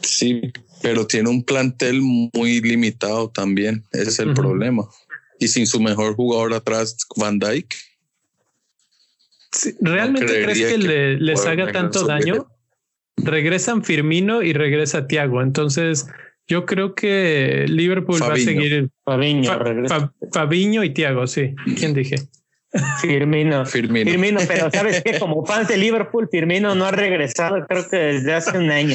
[0.00, 0.52] Sí,
[0.86, 3.84] pero tiene un plantel muy limitado también.
[3.90, 4.84] Ese es el problema.
[5.40, 7.74] Y sin su mejor jugador atrás, Van Dyke.
[9.80, 10.78] ¿Realmente crees que,
[11.18, 12.46] les haga tanto daño?
[13.16, 15.42] Regresan Firmino y regresa Tiago.
[15.42, 16.06] Entonces,
[16.46, 18.90] yo creo que Liverpool va a seguir.
[20.32, 21.54] Fabiño, y Tiago, sí.
[21.76, 22.16] ¿Quién dije?
[23.00, 23.64] Firmino.
[23.64, 24.10] Firmino.
[24.10, 28.34] Firmino, pero sabes que como fans de Liverpool, Firmino no ha regresado, creo que desde
[28.34, 28.94] hace un año.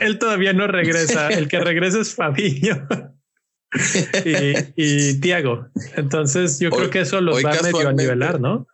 [0.00, 1.28] él, todavía no regresa.
[1.30, 2.86] El que regresa es Fabiño
[4.24, 5.66] y, y Tiago.
[5.96, 8.66] Entonces, yo creo que eso los va medio a nivelar, ¿no?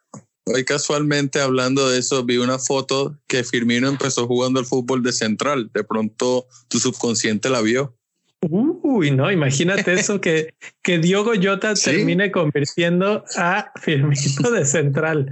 [0.47, 5.12] Hoy casualmente hablando de eso vi una foto que Firmino empezó jugando el fútbol de
[5.12, 5.71] central.
[5.73, 7.97] De pronto tu subconsciente la vio.
[8.42, 15.31] Uy, no, imagínate eso que, que Diogo Jota termine convirtiendo a Firmino de central.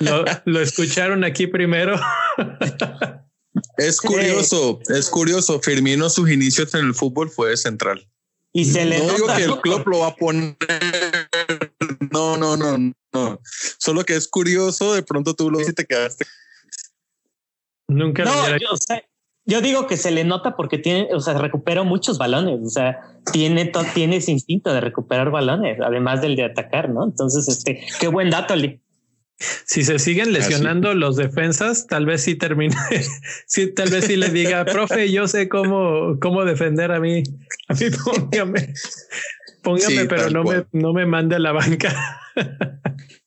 [0.00, 1.98] Lo, lo escucharon aquí primero.
[3.76, 5.60] Es curioso, es curioso.
[5.60, 8.08] Firmino sus inicios en el fútbol fue de central.
[8.52, 10.56] Y se le no digo que el club lo va a poner.
[12.12, 13.40] No, no, no, no.
[13.78, 16.24] Solo que es curioso, de pronto tú lo y te quedaste.
[17.88, 18.68] Nunca no, yo,
[19.48, 23.00] yo, digo que se le nota porque tiene, o sea, recupera muchos balones, o sea,
[23.32, 27.04] tiene, tiene ese instinto de recuperar balones, además del de atacar, ¿no?
[27.04, 28.80] Entonces, este, qué buen dato, Ali.
[29.38, 32.76] Si se siguen lesionando los defensas, tal vez sí termine,
[33.46, 37.22] sí, tal vez sí le diga, profe, yo sé cómo, cómo defender a mí,
[37.68, 38.74] a mí póngame,
[39.62, 42.20] póngame, pero no me, no me mande a la banca.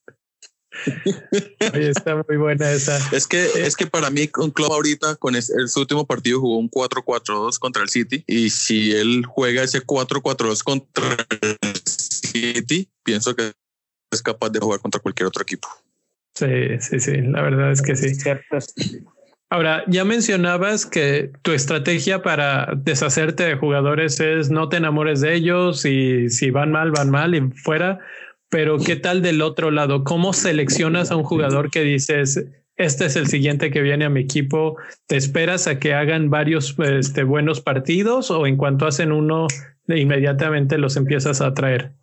[1.73, 2.97] está muy buena esa.
[3.15, 6.57] Es que, es que para mí, un club ahorita con el, su último partido jugó
[6.57, 8.23] un 4-4-2 contra el City.
[8.27, 13.51] Y si él juega ese 4-4-2 contra el City, pienso que
[14.11, 15.67] es capaz de jugar contra cualquier otro equipo.
[16.35, 18.11] Sí, sí, sí, la verdad es que sí.
[19.49, 25.35] Ahora, ya mencionabas que tu estrategia para deshacerte de jugadores es no te enamores de
[25.35, 27.99] ellos y si van mal, van mal y fuera.
[28.51, 30.03] Pero ¿qué tal del otro lado?
[30.03, 32.43] ¿Cómo seleccionas a un jugador que dices,
[32.75, 34.75] este es el siguiente que viene a mi equipo?
[35.07, 39.47] ¿Te esperas a que hagan varios este, buenos partidos o en cuanto hacen uno,
[39.87, 41.93] inmediatamente los empiezas a traer?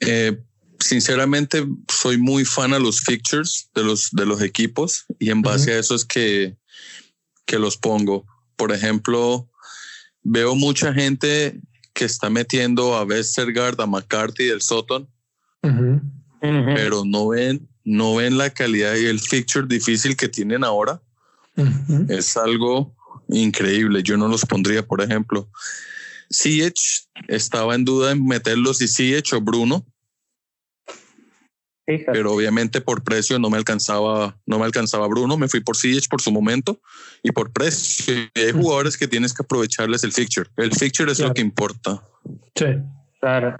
[0.00, 0.42] Eh,
[0.80, 5.74] sinceramente soy muy fan a los fixtures de los, de los equipos y en base
[5.74, 6.56] a eso es que,
[7.44, 8.24] que los pongo.
[8.56, 9.50] Por ejemplo,
[10.22, 11.60] veo mucha gente
[11.92, 14.62] que está metiendo a Westergaard, a McCarthy del
[16.40, 21.00] Pero no ven, no ven la calidad y el fixture difícil que tienen ahora.
[22.08, 22.94] Es algo
[23.28, 24.02] increíble.
[24.02, 25.48] Yo no los pondría, por ejemplo.
[26.28, 29.86] Siege estaba en duda en meterlos y Siege o Bruno
[31.86, 36.08] pero obviamente por precio no me alcanzaba, no me alcanzaba Bruno, me fui por Siege
[36.08, 36.80] por su momento
[37.22, 38.14] y por precio.
[38.34, 40.48] hay jugadores que tienes que aprovecharles el fixture.
[40.56, 42.02] El fixture es lo que importa.
[42.54, 42.66] Sí.
[43.20, 43.56] Claro.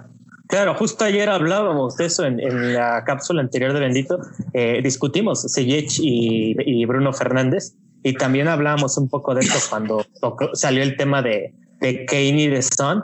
[0.55, 4.21] Claro, justo ayer hablábamos de eso en, la cápsula anterior de Bendito.
[4.53, 10.07] Eh, discutimos Siege y, Bruno Fernández y también hablábamos un poco de eso cuando
[10.53, 13.03] salió el tema de, Kane y de Son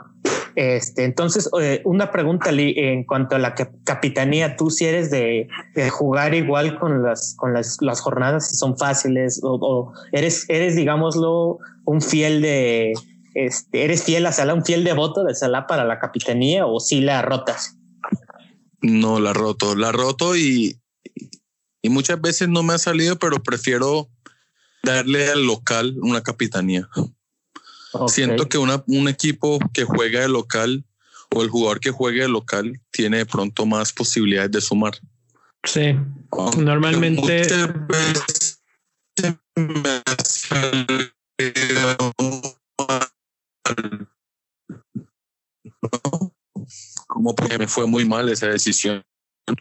[0.55, 5.47] este, entonces, eh, una pregunta en cuanto a la capitanía, tú si eres de,
[5.89, 12.01] jugar igual con las con las, jornadas si son fáciles o, eres eres digámoslo un
[12.01, 12.93] fiel de
[13.33, 17.01] este, eres fiel a Salah, un fiel devoto de Salah para la capitanía o si
[17.01, 17.77] la rotas.
[18.81, 20.81] No, la roto, la roto y
[21.81, 24.09] y muchas veces no me ha salido, pero prefiero
[24.83, 26.87] darle al local una capitanía.
[28.07, 30.85] Siento que una, un equipo que juega de local
[31.33, 34.93] o el jugador que juegue de local tiene de pronto más posibilidades de sumar.
[35.63, 35.95] Sí,
[36.57, 37.47] normalmente.
[47.07, 49.03] Como porque me fue muy mal esa decisión.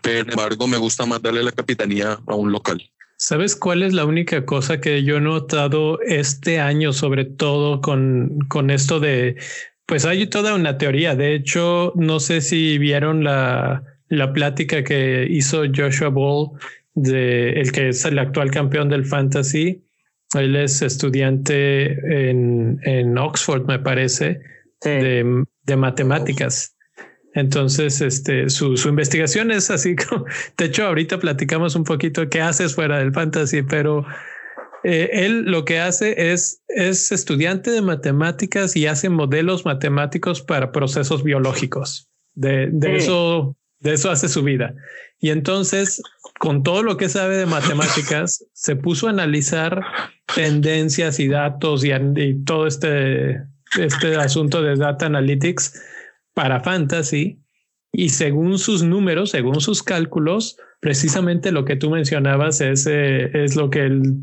[0.03, 2.83] Pero, embargo, me gusta más darle la capitanía a un local.
[3.17, 8.39] ¿Sabes cuál es la única cosa que yo he notado este año, sobre todo con,
[8.49, 9.37] con esto de,
[9.85, 11.17] pues hay toda una teoría.
[11.17, 16.51] De hecho, no sé si vieron la, la plática que hizo Joshua Ball,
[16.95, 19.83] de el que es el actual campeón del fantasy.
[20.35, 24.41] Él es estudiante en, en Oxford, me parece,
[24.83, 26.77] de, de matemáticas.
[27.35, 30.25] Entonces, este, su, su, investigación es así como,
[30.57, 34.05] de hecho, ahorita platicamos un poquito qué haces fuera del fantasy, pero
[34.83, 40.73] eh, él lo que hace es, es estudiante de matemáticas y hace modelos matemáticos para
[40.73, 42.09] procesos biológicos.
[42.35, 44.75] De, de eso, de eso hace su vida.
[45.19, 46.01] Y entonces,
[46.41, 49.85] con todo lo que sabe de matemáticas, se puso a analizar
[50.35, 53.43] tendencias y datos y, y todo este
[53.79, 55.81] este asunto de data analytics
[56.35, 57.41] para fantasy
[57.93, 63.57] y según sus números, según sus cálculos, precisamente lo que tú mencionabas es, eh, es
[63.57, 64.23] lo que él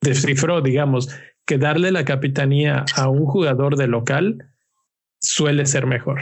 [0.00, 1.08] descifró, digamos,
[1.44, 4.46] que darle la capitanía a un jugador de local
[5.20, 6.20] suele ser mejor.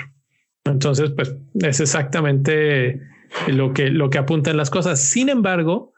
[0.64, 3.00] Entonces, pues es exactamente
[3.48, 5.00] lo que, lo que apuntan las cosas.
[5.00, 5.92] Sin embargo,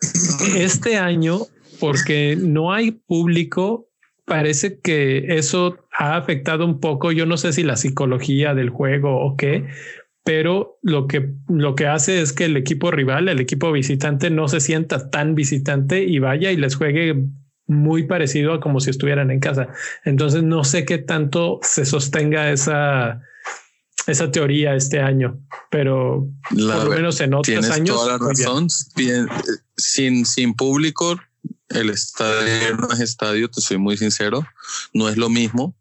[0.56, 1.40] este año,
[1.80, 3.88] porque no hay público,
[4.24, 9.20] parece que eso ha afectado un poco, yo no sé si la psicología del juego
[9.20, 9.66] o qué,
[10.24, 14.46] pero lo que, lo que hace es que el equipo rival, el equipo visitante, no
[14.46, 17.24] se sienta tan visitante y vaya y les juegue
[17.66, 19.68] muy parecido a como si estuvieran en casa.
[20.04, 23.22] Entonces no sé qué tanto se sostenga esa,
[24.09, 25.38] esa teoría este año,
[25.71, 27.94] pero por lo menos en otros años.
[27.94, 28.68] Toda la razón.
[29.77, 31.21] sin, sin público,
[31.68, 34.47] el estadio no es estadio, te soy muy sincero,
[34.94, 35.77] no es lo mismo.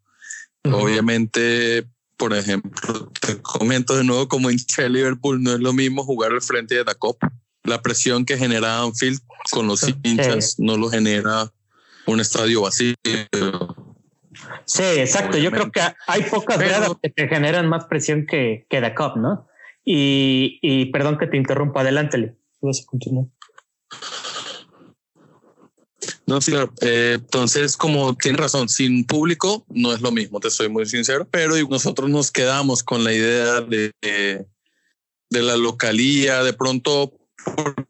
[0.63, 1.87] Obviamente,
[2.17, 6.33] por ejemplo, te comento de nuevo, como hincha de Liverpool, no es lo mismo jugar
[6.33, 7.31] al frente de la Copa.
[7.63, 11.51] La presión que genera Anfield con los hinchas no lo genera
[12.05, 12.95] un estadio vacío.
[14.67, 15.37] Sí, exacto.
[15.37, 19.15] Yo creo que hay pocas gradas que te generan más presión que, que la Cup,
[19.15, 19.47] ¿no?
[19.85, 22.35] Y, y, perdón que te interrumpa, adelante.
[22.59, 23.25] Vas a continuar.
[26.25, 26.73] No, sí, claro.
[26.81, 31.25] Eh, entonces, como tienes razón, sin público no es lo mismo, te soy muy sincero,
[31.31, 37.13] pero nosotros nos quedamos con la idea de, de la localía, de pronto,
[37.55, 37.87] por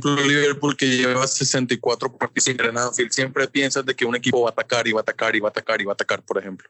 [0.00, 4.48] ejemplo, Liverpool que lleva 64 partidos sin Anfield, siempre piensas de que un equipo va
[4.48, 6.38] a atacar y va a atacar y va a atacar y va a atacar, por
[6.38, 6.68] ejemplo.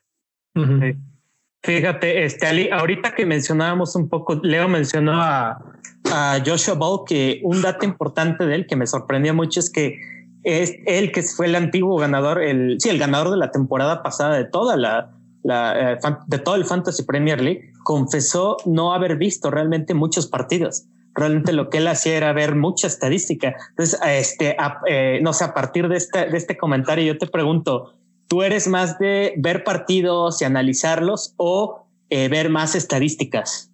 [1.63, 5.63] Fíjate, este, Ali, ahorita que mencionábamos un poco, Leo mencionó a,
[6.11, 9.99] a Joshua Ball, que un dato importante de él que me sorprendió mucho es que
[10.43, 14.37] es él que fue el antiguo ganador, el, sí, el ganador de la temporada pasada
[14.37, 19.51] de toda la, la eh, de todo el Fantasy Premier League, confesó no haber visto
[19.51, 23.55] realmente muchos partidos realmente lo que él hacía era ver mucha estadística.
[23.71, 24.57] Entonces, este,
[24.89, 27.95] eh, no sé, a partir de este, de este comentario yo te pregunto,
[28.29, 33.71] ¿tú eres más de ver partidos y analizarlos o eh, ver más estadísticas?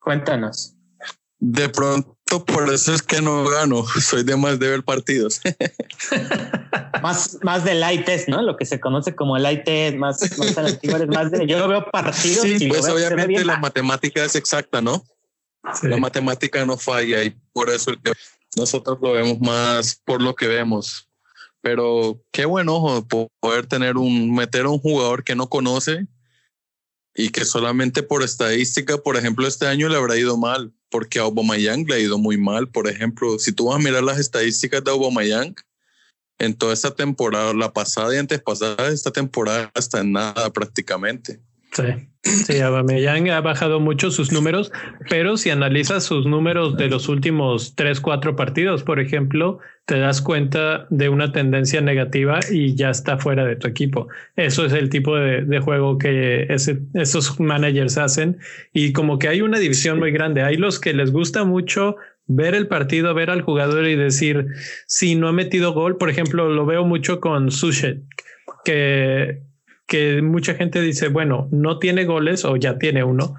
[0.00, 0.74] Cuéntanos.
[1.38, 3.84] De pronto, por eso es que no gano.
[3.86, 5.40] Soy de más de ver partidos.
[7.02, 8.42] más, más de light test, ¿no?
[8.42, 10.56] Lo que se conoce como light test, más, más,
[11.08, 12.42] más de, yo veo partidos.
[12.42, 15.02] Sí, pues obviamente la matemática es exacta, ¿no?
[15.82, 17.92] La matemática no falla y por eso
[18.56, 21.08] nosotros lo vemos más por lo que vemos.
[21.60, 23.06] Pero qué bueno
[23.40, 26.06] poder tener un, meter a un jugador que no conoce
[27.14, 31.22] y que solamente por estadística, por ejemplo, este año le habrá ido mal, porque a
[31.22, 32.68] Aubameyang le ha ido muy mal.
[32.68, 35.54] Por ejemplo, si tú vas a mirar las estadísticas de Aubameyang,
[36.38, 41.38] en toda esta temporada, la pasada y antes pasada, esta temporada está en nada prácticamente.
[41.72, 41.82] Sí,
[42.22, 44.72] sí, Aubameyang ha bajado mucho sus números,
[45.08, 50.20] pero si analizas sus números de los últimos tres, cuatro partidos, por ejemplo, te das
[50.20, 54.08] cuenta de una tendencia negativa y ya está fuera de tu equipo.
[54.36, 56.46] Eso es el tipo de, juego que
[56.94, 58.38] esos managers hacen
[58.72, 60.42] y como que hay una división muy grande.
[60.42, 61.96] Hay los que les gusta mucho
[62.28, 64.46] ver el partido, ver al jugador y decir,
[64.86, 68.02] si no ha metido gol, por ejemplo, lo veo mucho con Sushet,
[68.64, 69.42] que
[69.90, 73.34] que mucha gente dice, bueno, no tiene goles o ya tiene uno,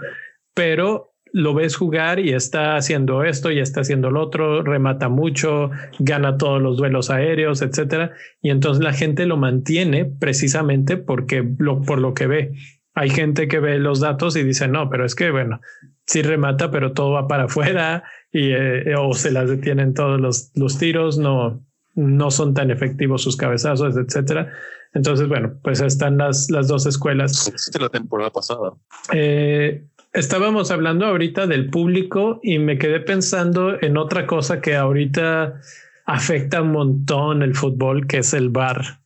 [0.54, 5.72] pero lo ves jugar y está haciendo esto y está haciendo lo otro, remata mucho,
[5.98, 8.12] gana todos los duelos aéreos, etcétera.
[8.42, 12.52] Y entonces la gente lo mantiene precisamente porque lo, por lo que ve.
[12.96, 15.62] Hay gente que ve los datos y dice, no, pero es que bueno,
[16.06, 20.52] sí remata, pero todo va para afuera y eh, o se las detienen todos los,
[20.56, 24.52] los tiros, no, no son tan efectivos sus cabezazos, etcétera.
[24.94, 27.52] Entonces, bueno, pues están las, las dos escuelas.
[27.72, 28.74] De la temporada pasada.
[29.14, 35.62] Eh, estábamos hablando ahorita del público y me quedé pensando en otra cosa que ahorita
[36.06, 39.00] afecta un montón el fútbol, que es el bar.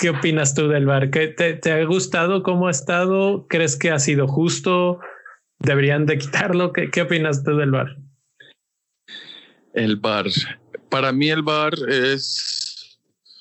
[0.00, 1.10] ¿Qué opinas tú del bar?
[1.10, 3.46] ¿Te, te ha gustado cómo ha estado?
[3.48, 5.00] ¿Crees que ha sido justo?
[5.58, 6.72] ¿Deberían de quitarlo?
[6.72, 7.98] ¿Qué, qué opinas tú del bar?
[9.74, 10.26] El bar.
[10.88, 12.69] Para mí el bar es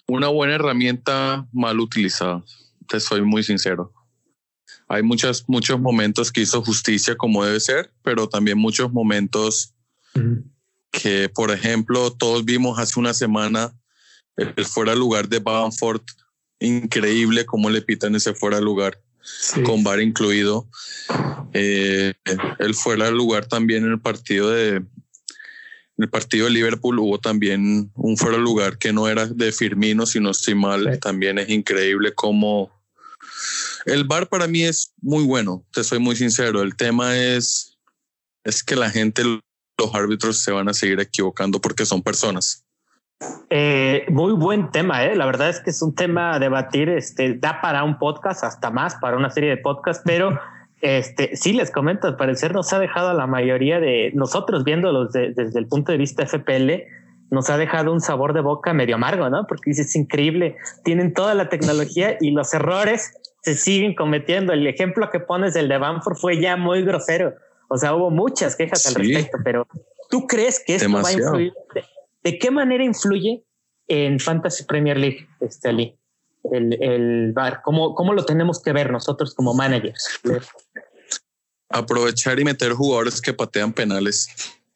[0.10, 2.44] una buena herramienta mal utilizada.
[2.88, 3.94] Te soy muy sincero.
[4.88, 9.76] Hay muchos, muchos momentos que hizo justicia como debe ser, pero también muchos momentos
[10.92, 13.72] que, por ejemplo, todos vimos hace una semana
[14.36, 16.02] el fuera lugar de Bamford.
[16.60, 19.00] Increíble cómo le pitan ese fuera lugar,
[19.64, 20.68] con bar incluido.
[21.54, 22.16] Eh,
[22.58, 24.84] el fuera lugar también en el partido de,
[26.00, 30.06] el partido de Liverpool hubo también un fuera de lugar que no era de Firmino,
[30.06, 30.98] sino estoy mal.
[31.00, 32.72] También es increíble cómo,
[33.86, 36.62] El bar para mí es muy bueno, te soy muy sincero.
[36.62, 37.78] El tema es,
[38.46, 42.66] es que la gente, los árbitros se van a seguir equivocando porque son personas.
[43.50, 45.18] Eh, muy buen tema, ¿eh?
[45.18, 48.72] la verdad es que es un tema a debatir, este, da para un podcast, hasta
[48.72, 50.40] más para una serie de podcasts, pero
[50.82, 55.12] este, sí les comento, al parecer nos ha dejado a la mayoría de nosotros viéndolos
[55.12, 56.84] desde el punto de vista FPL,
[57.32, 59.46] nos ha dejado un sabor de boca medio amargo, ¿no?
[59.48, 64.54] Porque dices, es increíble, tienen toda la tecnología y los errores se siguen cometiendo.
[64.54, 67.36] El ejemplo que pones del de Banford fue ya muy grosero.
[67.70, 69.68] O sea, hubo muchas quejas al respecto, pero
[70.10, 71.54] ¿tú crees que esto va a influir?
[72.24, 73.44] ¿De, qué manera influye
[73.88, 75.99] en Fantasy Premier League, este Ali?
[76.52, 80.08] El, el bar, ¿Cómo, ¿cómo lo tenemos que ver nosotros como managers?
[81.70, 84.28] Aprovechar y meter jugadores que patean penales,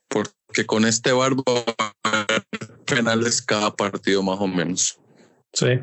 [0.07, 1.33] porque con este bar
[2.85, 4.99] penales cada partido más o menos.
[5.53, 5.79] Sí.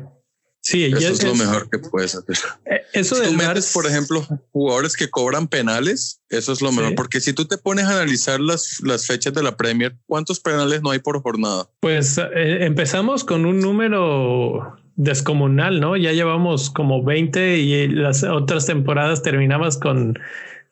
[0.63, 2.37] Sí, eso es, lo mejor que puedes hacer.
[2.65, 6.93] Eh, eso si tú metes, por ejemplo, jugadores que cobran penales, eso es lo mejor,
[6.93, 10.83] porque si tú te pones a analizar las, las fechas de la Premier, ¿cuántos penales
[10.83, 11.67] no hay por jornada?
[11.79, 15.97] Pues eh, empezamos con un número descomunal, ¿no?
[15.97, 20.19] Ya llevamos como 20 y las otras temporadas terminamos con,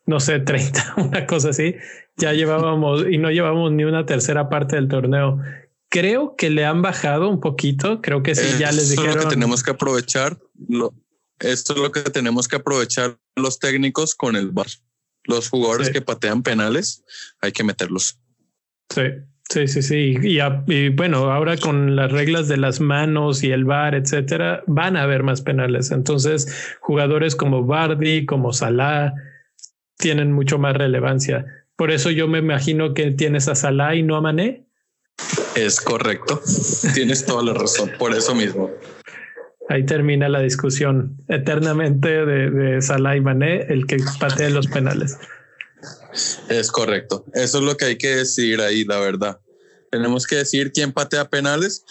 [0.06, 1.76] no sé, 30, una cosa así.
[2.18, 5.40] Ya llevábamos y no llevamos ni una tercera parte del torneo.
[5.90, 8.02] Creo que le han bajado un poquito.
[8.02, 9.12] Creo que sí, ya les dijeron.
[9.12, 10.38] Es lo que tenemos que aprovechar.
[10.68, 10.94] Lo,
[11.40, 14.68] esto es lo que tenemos que aprovechar los técnicos con el bar.
[15.24, 17.04] Los jugadores que patean penales,
[17.42, 18.20] hay que meterlos.
[18.90, 19.02] Sí,
[19.50, 20.18] sí, sí, sí.
[20.22, 24.96] Y, y, bueno, ahora con las reglas de las manos y el bar, etcétera, van
[24.96, 25.92] a haber más penales.
[25.92, 29.14] Entonces, jugadores como Bardi, como Salah,
[29.98, 31.46] tienen mucho más relevancia.
[31.76, 34.70] Por eso yo me imagino que tienes a Salah y no a Mané
[35.56, 36.42] es correcto.
[36.94, 37.92] Tienes toda la razón.
[37.98, 38.72] Por eso mismo.
[39.68, 45.20] Ahí termina la discusión eternamente de, de Salah y Mané, el que patea los penales.
[46.50, 47.26] Es correcto.
[47.34, 49.40] Eso es lo que hay que decir ahí, la verdad.
[49.92, 51.84] Tenemos que decir quién patea penales.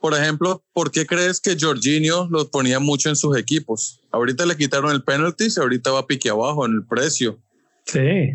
[0.00, 4.00] Por ejemplo, ¿por qué crees que Jorginho lo ponía mucho en sus equipos?
[4.10, 7.38] Ahorita le quitaron el penalti y ahorita va pique abajo en el precio.
[7.86, 8.32] Sí.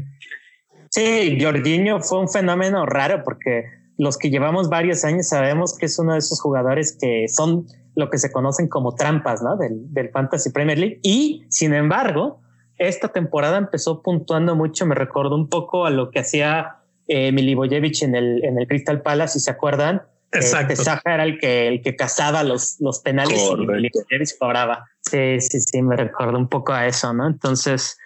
[0.89, 3.65] Sí, Jorginho fue un fenómeno raro porque
[3.97, 8.09] los que llevamos varios años sabemos que es uno de esos jugadores que son lo
[8.09, 9.57] que se conocen como trampas ¿no?
[9.57, 10.99] del, del Fantasy Premier League.
[11.03, 12.41] Y sin embargo,
[12.79, 14.85] esta temporada empezó puntuando mucho.
[14.85, 16.77] Me recordó un poco a lo que hacía
[17.07, 20.01] eh, Milivojevic en el, en el Crystal Palace, si se acuerdan.
[20.31, 20.73] Exacto.
[20.73, 24.85] Este Saja era el que, el que cazaba los, los penales y Milivojevic cobraba.
[25.01, 27.27] Sí, sí, sí, me recordó un poco a eso, ¿no?
[27.27, 27.97] Entonces,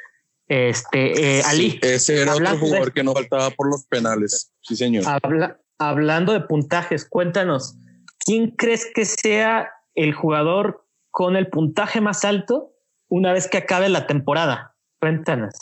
[0.47, 1.79] este, eh, Ali.
[1.81, 4.51] ese era otro jugador que no faltaba por los penales.
[4.61, 5.03] Sí, señor.
[5.05, 7.75] Habla, hablando de puntajes, cuéntanos,
[8.19, 12.72] ¿quién crees que sea el jugador con el puntaje más alto
[13.15, 14.75] una vez que acabe la temporada?
[14.99, 15.53] Cuéntanos.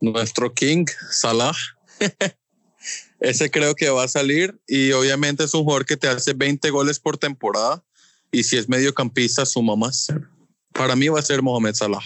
[0.00, 1.52] Nuestro King, Salah.
[3.20, 6.70] Ese creo que va a salir y obviamente es un jugador que te hace 20
[6.70, 7.84] goles por temporada
[8.32, 10.08] y si es mediocampista suma más.
[10.72, 12.00] Para mí va a ser Mohamed Salah.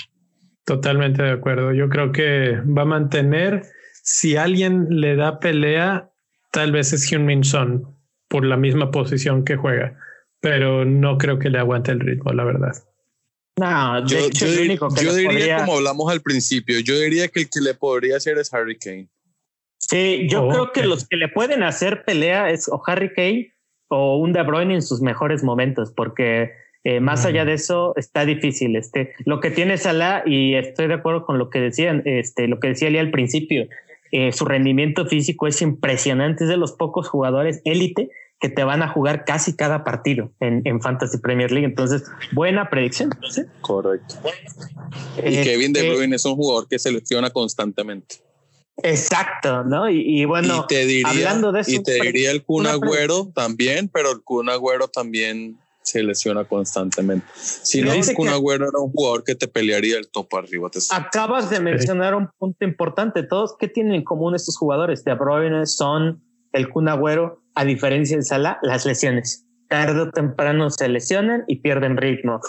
[0.64, 1.72] Totalmente de acuerdo.
[1.72, 3.62] Yo creo que va a mantener,
[4.03, 6.11] si alguien le da pelea,
[6.55, 7.97] Tal vez es Hyun-Min Son
[8.28, 9.99] por la misma posición que juega,
[10.40, 12.74] pero no creo que le aguante el ritmo, la verdad.
[13.57, 18.37] No, yo, diría como hablamos al principio, yo diría que el que le podría hacer
[18.39, 19.09] es Harry Kane.
[19.79, 23.55] Sí, yo creo que los que le pueden hacer pelea es o Harry Kane
[23.89, 26.51] o un De Bruyne en sus mejores momentos, porque
[26.85, 28.75] eh, más allá de eso está difícil.
[28.77, 32.59] Este, lo que tiene Salah y estoy de acuerdo con lo que decían, este, lo
[32.59, 33.69] que decía Ali al principio.
[34.11, 38.82] Eh, su rendimiento físico es impresionante, es de los pocos jugadores élite que te van
[38.82, 41.66] a jugar casi cada partido en, en Fantasy Premier League.
[41.66, 43.11] Entonces, buena predicción.
[43.61, 44.16] Correcto.
[45.18, 48.16] Y Kevin De este Bruyne es un jugador que selecciona constantemente.
[48.82, 49.89] Exacto, ¿no?
[49.89, 50.66] Y, bueno,
[51.05, 51.70] hablando de eso.
[51.70, 57.26] Y te diría el Kun Agüero también, pero el Kun Agüero también se lesiona constantemente.
[57.35, 60.70] Si no, Kun Agüero era un jugador que te pelearía el top arriba.
[60.91, 63.22] Acabas de mencionar un punto importante.
[63.22, 65.05] Todos, ¿qué tienen en común estos jugadores?
[65.05, 66.22] De Bruyne, Son,
[66.53, 69.47] el Kun Agüero, a diferencia de Salah, las lesiones.
[69.69, 72.41] Tarde o temprano se lesionan y pierden ritmo.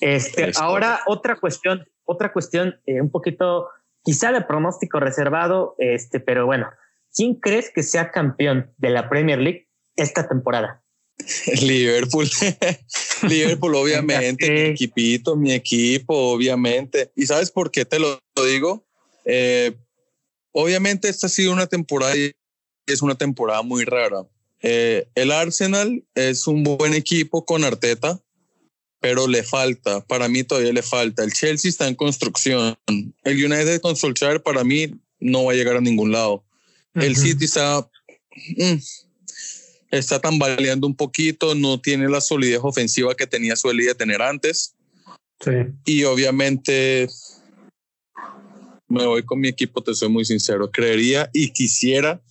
[0.00, 3.68] Este, ahora otra cuestión, otra cuestión eh, un poquito
[4.02, 6.68] quizá de pronóstico reservado, este, pero bueno,
[7.14, 10.82] ¿quién crees que sea campeón de la Premier League esta temporada?
[11.62, 12.28] Liverpool,
[13.22, 17.12] Liverpool, obviamente, mi equipito, mi equipo, obviamente.
[17.14, 18.86] ¿Y sabes por qué te lo digo?
[19.24, 19.74] Eh,
[20.52, 22.32] obviamente, esta ha sido una temporada y
[22.86, 24.26] es una temporada muy rara.
[24.62, 28.20] Eh, el Arsenal es un buen equipo con Arteta,
[29.00, 31.24] pero le falta, para mí todavía le falta.
[31.24, 32.74] El Chelsea está en construcción.
[32.86, 36.44] El United con Solskjaer para mí no va a llegar a ningún lado.
[36.94, 37.86] El City está,
[38.56, 38.76] mm,
[39.90, 44.74] está tambaleando un poquito, no tiene la solidez ofensiva que tenía solía tener antes.
[45.40, 45.50] Sí.
[45.84, 47.08] Y obviamente
[48.88, 50.70] me voy con mi equipo, te soy muy sincero.
[50.70, 52.22] Creería y quisiera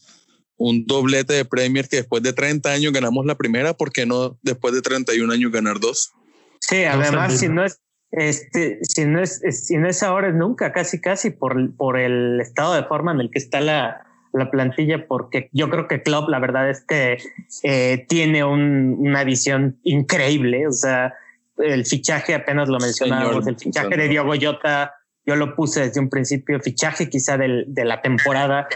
[0.58, 4.38] un doblete de Premier que después de 30 años ganamos la primera, ¿por qué no
[4.42, 6.14] después de 31 años ganar dos?
[6.60, 7.82] Sí, además, si no es,
[8.12, 12.40] este, si no es, si no es ahora, es nunca, casi, casi por, por el
[12.40, 16.30] estado de forma en el que está la, la plantilla, porque yo creo que Klopp,
[16.30, 17.18] la verdad es que
[17.64, 20.68] eh, tiene un, una visión increíble.
[20.68, 21.14] O sea,
[21.58, 24.94] el fichaje, apenas lo mencionábamos, el fichaje de Diogo Jota,
[25.26, 28.68] yo lo puse desde un principio, fichaje quizá del, de la temporada,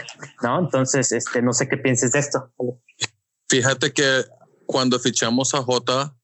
[0.42, 0.58] ¿no?
[0.58, 2.50] Entonces, este, no sé qué pienses de esto.
[3.48, 4.24] Fíjate que
[4.66, 6.14] cuando fichamos a Jota,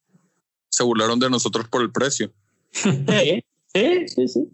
[0.71, 2.33] se burlaron de nosotros por el precio.
[2.73, 4.49] Sí, sí, sí.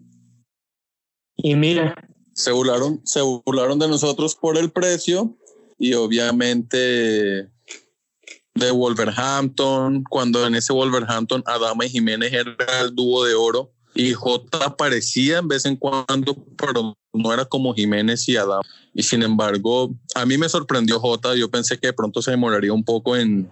[1.37, 1.95] Y mira.
[2.33, 5.37] Se burlaron, se burlaron de nosotros por el precio
[5.77, 13.33] y obviamente de Wolverhampton, cuando en ese Wolverhampton Adama y Jiménez era el dúo de
[13.33, 18.61] oro y J aparecía en vez en cuando, pero no era como Jiménez y Adama.
[18.93, 22.73] Y sin embargo, a mí me sorprendió J, yo pensé que de pronto se demoraría
[22.73, 23.51] un poco en,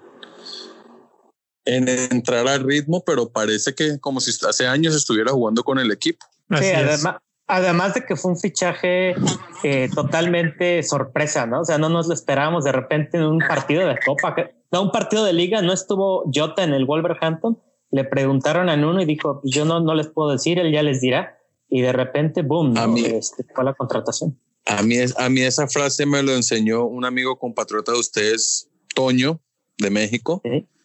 [1.66, 5.92] en entrar al ritmo, pero parece que como si hace años estuviera jugando con el
[5.92, 6.26] equipo.
[6.58, 7.18] Sí, además,
[7.48, 9.16] además, de que fue un fichaje
[9.64, 11.62] eh, totalmente sorpresa, ¿no?
[11.62, 14.36] O sea, no nos lo esperábamos de repente en un partido de Copa,
[14.72, 17.60] no, un partido de liga, no estuvo Jota en el Wolverhampton,
[17.92, 20.84] le preguntaron a Nuno y dijo, pues yo no, no les puedo decir, él ya
[20.84, 21.38] les dirá.
[21.70, 24.40] Y de repente, boom, a mí, este, fue la contratación.
[24.66, 29.40] A mí, a mí esa frase me lo enseñó un amigo compatriota de ustedes, Toño,
[29.78, 30.42] de México.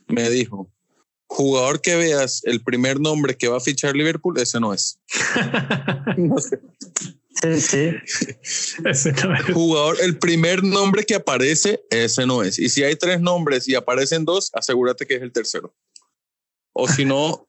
[0.08, 0.70] Me dijo,
[1.26, 4.98] jugador que veas el primer nombre que va a fichar Liverpool, ese no es.
[6.16, 6.60] no sé.
[7.42, 8.36] Sí, sí.
[8.84, 9.44] ese no es.
[9.52, 12.58] Jugador, el primer nombre que aparece, ese no es.
[12.58, 15.74] Y si hay tres nombres y aparecen dos, asegúrate que es el tercero.
[16.74, 17.48] O si no,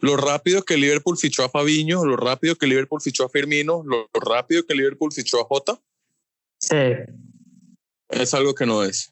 [0.00, 4.08] lo rápido que Liverpool fichó a Fabiño, lo rápido que Liverpool fichó a Firmino, lo
[4.14, 5.80] rápido que Liverpool fichó a Jota.
[6.58, 6.76] Sí.
[8.08, 9.10] Es algo que no es.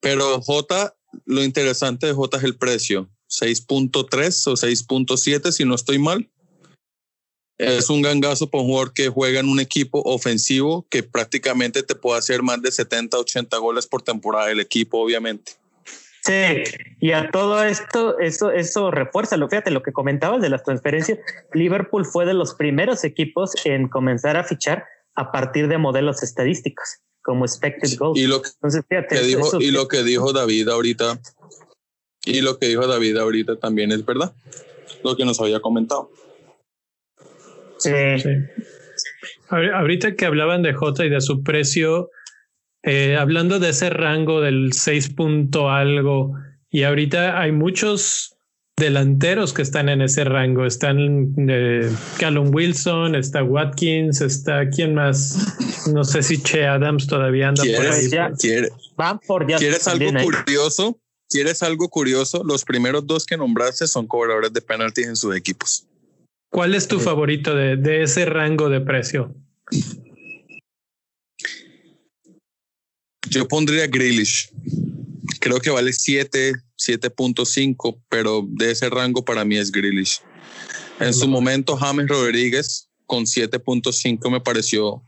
[0.00, 3.08] Pero Jota, lo interesante de Jota es el precio.
[3.28, 6.28] 6.3 o 6.7 si no estoy mal.
[7.58, 11.94] Es un gangazo para un jugador que juega en un equipo ofensivo que prácticamente te
[11.94, 15.59] puede hacer más de 70, 80 goles por temporada el equipo, obviamente.
[16.22, 16.62] Sí,
[17.00, 21.18] y a todo esto, eso, eso refuerza, lo fíjate, lo que comentabas de las transferencias.
[21.54, 26.98] Liverpool fue de los primeros equipos en comenzar a fichar a partir de modelos estadísticos,
[27.22, 28.18] como expected goals.
[28.18, 31.20] Y lo que, Entonces, fíjate, dijo, y lo que dijo David ahorita,
[32.26, 34.34] y lo que dijo David ahorita también es verdad,
[35.02, 36.10] lo que nos había comentado.
[37.78, 37.90] Sí.
[39.48, 42.10] Ahorita que hablaban de J y de su precio,
[42.82, 46.34] eh, hablando de ese rango del 6 punto algo,
[46.70, 48.36] y ahorita hay muchos
[48.80, 50.66] delanteros que están en ese rango.
[50.66, 55.36] Están eh, Callum Wilson, está Watkins, está quién más.
[55.92, 58.10] No sé si Che Adams todavía anda por ahí.
[59.58, 60.98] ¿Quieres algo curioso?
[61.28, 62.42] ¿Quieres algo curioso?
[62.44, 65.86] Los primeros dos que nombraste son cobradores de penaltis en sus equipos.
[66.50, 69.32] ¿Cuál es tu favorito de, de ese rango de precio?
[73.30, 74.50] Yo pondría Grealish.
[75.38, 80.20] Creo que vale 7, 7.5, pero de ese rango para mí es Grealish.
[80.98, 85.02] En su momento, James Rodríguez con 7.5 me pareció.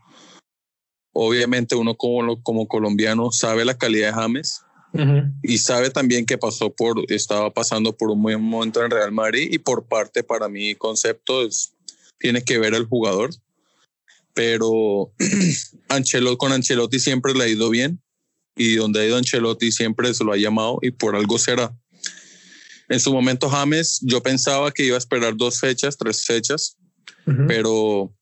[1.11, 4.61] Obviamente, uno como, como colombiano sabe la calidad de James
[5.41, 9.49] y sabe también que pasó por, estaba pasando por un buen momento en Real Madrid
[9.51, 11.73] y por parte para mi concepto es,
[12.19, 13.31] tiene que ver el jugador.
[14.33, 15.11] Pero
[15.89, 18.02] Ancelotti, con Ancelotti siempre le ha ido bien
[18.55, 21.75] y donde ha ido Ancelotti siempre se lo ha llamado y por algo será.
[22.89, 26.77] En su momento James, yo pensaba que iba a esperar dos fechas, tres fechas,
[27.47, 28.13] pero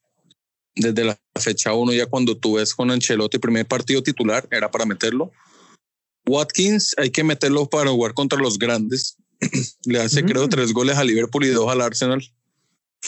[0.75, 4.85] desde la fecha uno ya cuando tú ves con Ancelotti primer partido titular era para
[4.85, 5.31] meterlo
[6.27, 9.17] Watkins hay que meterlo para jugar contra los grandes.
[9.85, 12.21] Le hace, creo, tres goles a Liverpool y dos al Arsenal.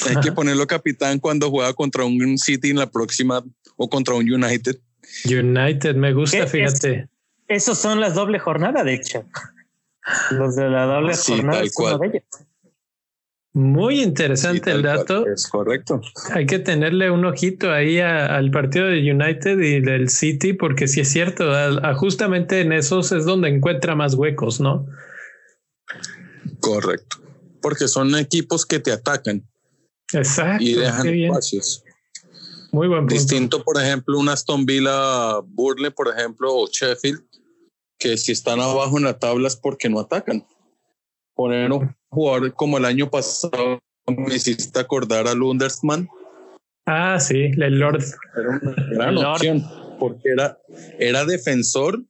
[0.07, 3.43] Hay que ponerlo capitán cuando juega contra un City en la próxima
[3.77, 4.79] o contra un United.
[5.25, 7.07] United, me gusta, fíjate.
[7.47, 9.25] Esos son las doble jornada, de hecho.
[10.31, 11.63] Los de la doble jornada.
[13.55, 15.27] Muy interesante el dato.
[15.27, 16.01] Es correcto.
[16.31, 21.01] Hay que tenerle un ojito ahí al partido de United y del City, porque si
[21.01, 21.45] es cierto,
[21.95, 24.87] justamente en esos es donde encuentra más huecos, ¿no?
[26.59, 27.17] Correcto.
[27.61, 29.47] porque son equipos que te atacan.
[30.11, 30.63] Exacto.
[30.63, 31.83] Y dejan espacios.
[32.71, 33.13] Muy buen punto.
[33.13, 37.23] Distinto, por ejemplo, un Aston Villa, Burley, por ejemplo, o Sheffield,
[37.99, 40.45] que si están abajo en la tabla es porque no atacan.
[41.35, 46.07] Poner un jugador como el año pasado me hiciste acordar a Lundersman.
[46.85, 48.03] Ah, sí, el Lord.
[48.35, 49.63] Era una gran opción,
[49.99, 50.57] porque era,
[50.99, 52.03] era defensor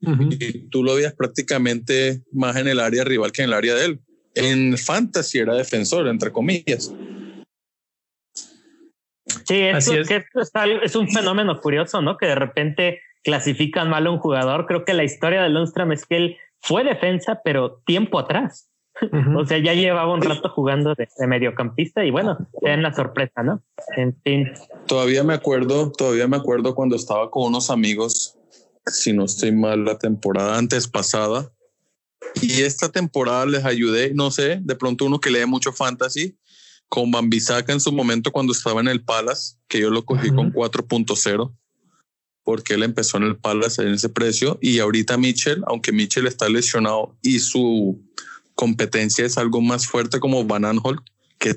[0.00, 3.84] y tú lo veías prácticamente más en el área rival que en el área de
[3.86, 4.00] él.
[4.34, 6.92] En Fantasy era defensor, entre comillas.
[9.46, 9.88] Sí, es.
[9.88, 10.96] es.
[10.96, 12.16] un fenómeno curioso, ¿no?
[12.16, 14.66] Que de repente clasifican mal a un jugador.
[14.66, 18.68] Creo que la historia de Lundstrom es que él fue defensa, pero tiempo atrás.
[19.36, 23.60] o sea, ya llevaba un rato jugando de, mediocampista y bueno, en la sorpresa, ¿no?
[23.96, 24.52] En fin.
[24.86, 28.38] Todavía me acuerdo, todavía me acuerdo cuando estaba con unos amigos,
[28.86, 31.50] si no estoy mal, la temporada antes pasada.
[32.40, 36.38] Y esta temporada les ayudé, no sé, de pronto uno que lee mucho fantasy,
[36.88, 40.52] con Bambisaka en su momento cuando estaba en el Palace, que yo lo cogí con
[40.52, 41.52] 4.0
[42.44, 46.48] porque él empezó en el Palace en ese precio y ahorita Mitchell, aunque Mitchell está
[46.48, 48.00] lesionado y su
[48.54, 51.00] competencia es algo más fuerte como Van Aanholt,
[51.38, 51.54] que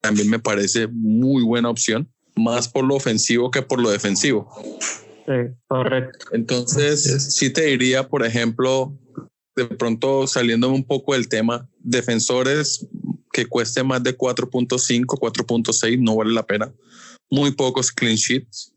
[0.00, 4.50] también me parece muy buena opción, más por lo ofensivo que por lo defensivo.
[5.24, 6.26] Sí, correcto.
[6.32, 8.92] Entonces, sí te diría, por ejemplo,
[9.56, 12.86] de pronto saliendo un poco del tema, defensores
[13.32, 16.72] que cueste más de 4.5, 4.6, no vale la pena.
[17.30, 18.73] Muy pocos clean sheets.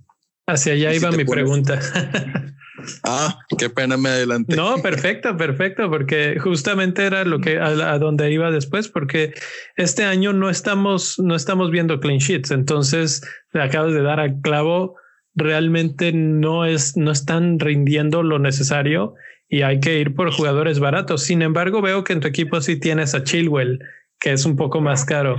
[0.48, 1.80] Hacia allá iba mi pregunta.
[3.04, 4.56] Ah, qué pena me adelanté.
[4.56, 9.34] No, perfecto, perfecto, porque justamente era lo que a, donde iba después, porque
[9.76, 12.52] este año no estamos, no estamos viendo clean sheets.
[12.52, 13.22] Entonces,
[13.52, 14.96] te acabas de dar al clavo.
[15.34, 19.16] Realmente no es, no están rindiendo lo necesario
[19.50, 21.24] y hay que ir por jugadores baratos.
[21.24, 23.80] Sin embargo, veo que en tu equipo sí tienes a Chilwell,
[24.20, 25.38] que es un poco más caro.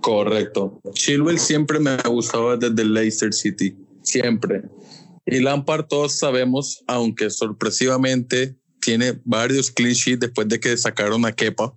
[0.00, 0.80] Correcto.
[0.92, 4.62] Chilwell siempre me ha gustado desde el Leicester City, siempre.
[5.26, 11.32] Y Lampard todos sabemos, aunque sorpresivamente tiene varios clean sheets después de que sacaron a
[11.32, 11.74] Kepa,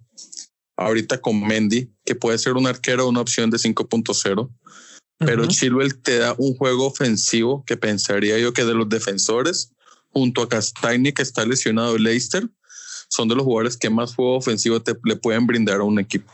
[0.77, 4.49] ahorita con Mendy, que puede ser un arquero una opción de 5.0.
[5.17, 9.71] Pero Chilwell te da un juego ofensivo que pensaría yo que de los defensores,
[10.09, 12.49] junto a Castagne, que está lesionado de Leicester,
[13.07, 16.31] son de los jugadores que más juego ofensivo te, le pueden brindar a un equipo.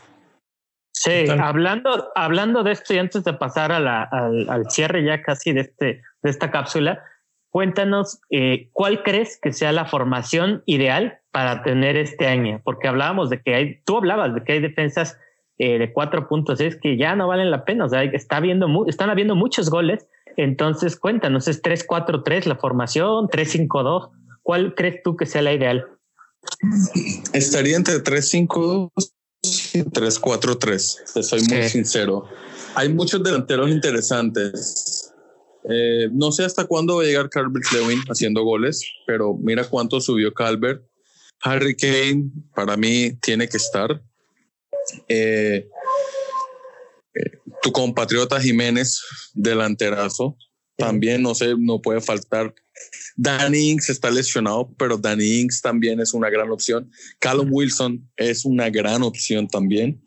[1.00, 5.52] Sí, hablando, hablando de esto y antes de pasar a la, al, cierre ya casi
[5.52, 7.04] de, este, de esta cápsula,
[7.50, 13.30] cuéntanos eh, cuál crees que sea la formación ideal para tener este año, porque hablábamos
[13.30, 15.16] de que hay, tú hablabas de que hay defensas
[15.58, 19.36] eh, de 4.6 que ya no valen la pena, o sea, está viendo, están habiendo
[19.36, 20.04] muchos goles,
[20.36, 24.10] entonces cuéntanos, ¿es 3-4-3 la formación, 3-5-2?
[24.42, 25.86] ¿Cuál crees tú que sea la ideal?
[27.32, 28.90] Estaría entre 3-5-2
[29.84, 32.28] 3-4-3, te soy muy sincero.
[32.74, 35.12] Hay muchos delanteros interesantes.
[35.68, 40.00] Eh, no sé hasta cuándo va a llegar Calvert Lewin haciendo goles, pero mira cuánto
[40.00, 40.82] subió Calvert.
[41.40, 44.02] Harry Kane, para mí, tiene que estar.
[45.08, 45.68] Eh,
[47.14, 49.02] eh, tu compatriota Jiménez,
[49.34, 50.36] delanterazo,
[50.76, 52.54] también no sé, no puede faltar.
[53.20, 56.88] Danny Inks está lesionado, pero Danny Inks también es una gran opción.
[57.18, 60.00] Callum Wilson es una gran opción también.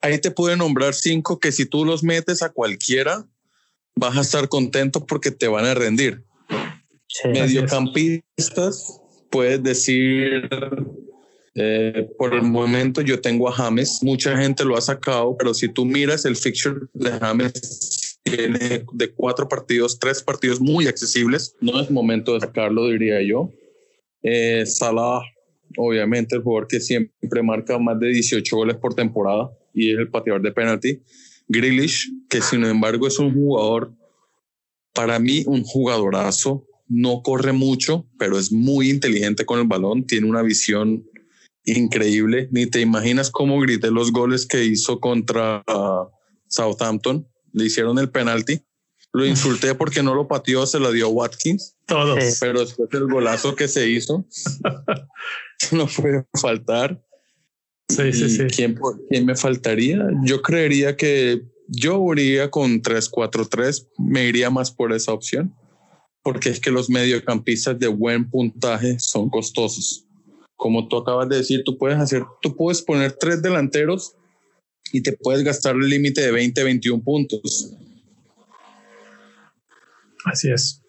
[0.00, 3.28] Ahí te puede nombrar cinco que si tú los metes a cualquiera,
[3.94, 6.24] vas a estar contento porque te van a rendir.
[7.24, 8.98] Mediocampistas,
[9.30, 10.48] puedes decir,
[11.54, 15.68] eh, por el momento yo tengo a James, mucha gente lo ha sacado, pero si
[15.68, 17.97] tú miras el fixture de James
[18.30, 21.54] tiene de cuatro partidos, tres partidos muy accesibles.
[21.60, 23.50] No es momento de sacarlo, diría yo.
[24.22, 25.22] Eh, Salah,
[25.76, 30.10] obviamente, el jugador que siempre marca más de 18 goles por temporada y es el
[30.10, 31.02] pateador de penalti.
[31.48, 33.92] Grealish, que sin embargo es un jugador,
[34.92, 36.64] para mí, un jugadorazo.
[36.88, 40.06] No corre mucho, pero es muy inteligente con el balón.
[40.06, 41.04] Tiene una visión
[41.64, 42.48] increíble.
[42.50, 46.08] Ni te imaginas cómo grité los goles que hizo contra uh,
[46.48, 47.26] Southampton
[47.58, 48.62] le hicieron el penalti.
[49.12, 51.76] Lo insulté porque no lo pateó, se lo dio Watkins.
[51.86, 52.38] Todos.
[52.40, 54.24] Pero después del golazo que se hizo,
[55.72, 57.02] no puede faltar.
[57.88, 58.44] Sí, sí, sí.
[58.54, 58.78] ¿quién,
[59.08, 60.06] ¿Quién me faltaría?
[60.22, 65.54] Yo creería que yo iría con 3-4-3, me iría más por esa opción,
[66.22, 70.06] porque es que los mediocampistas de buen puntaje son costosos.
[70.56, 74.16] Como tú acabas de decir, tú puedes hacer, tú puedes poner tres delanteros
[74.92, 77.74] y te puedes gastar el límite de 20, 21 puntos.
[80.24, 80.82] Así es.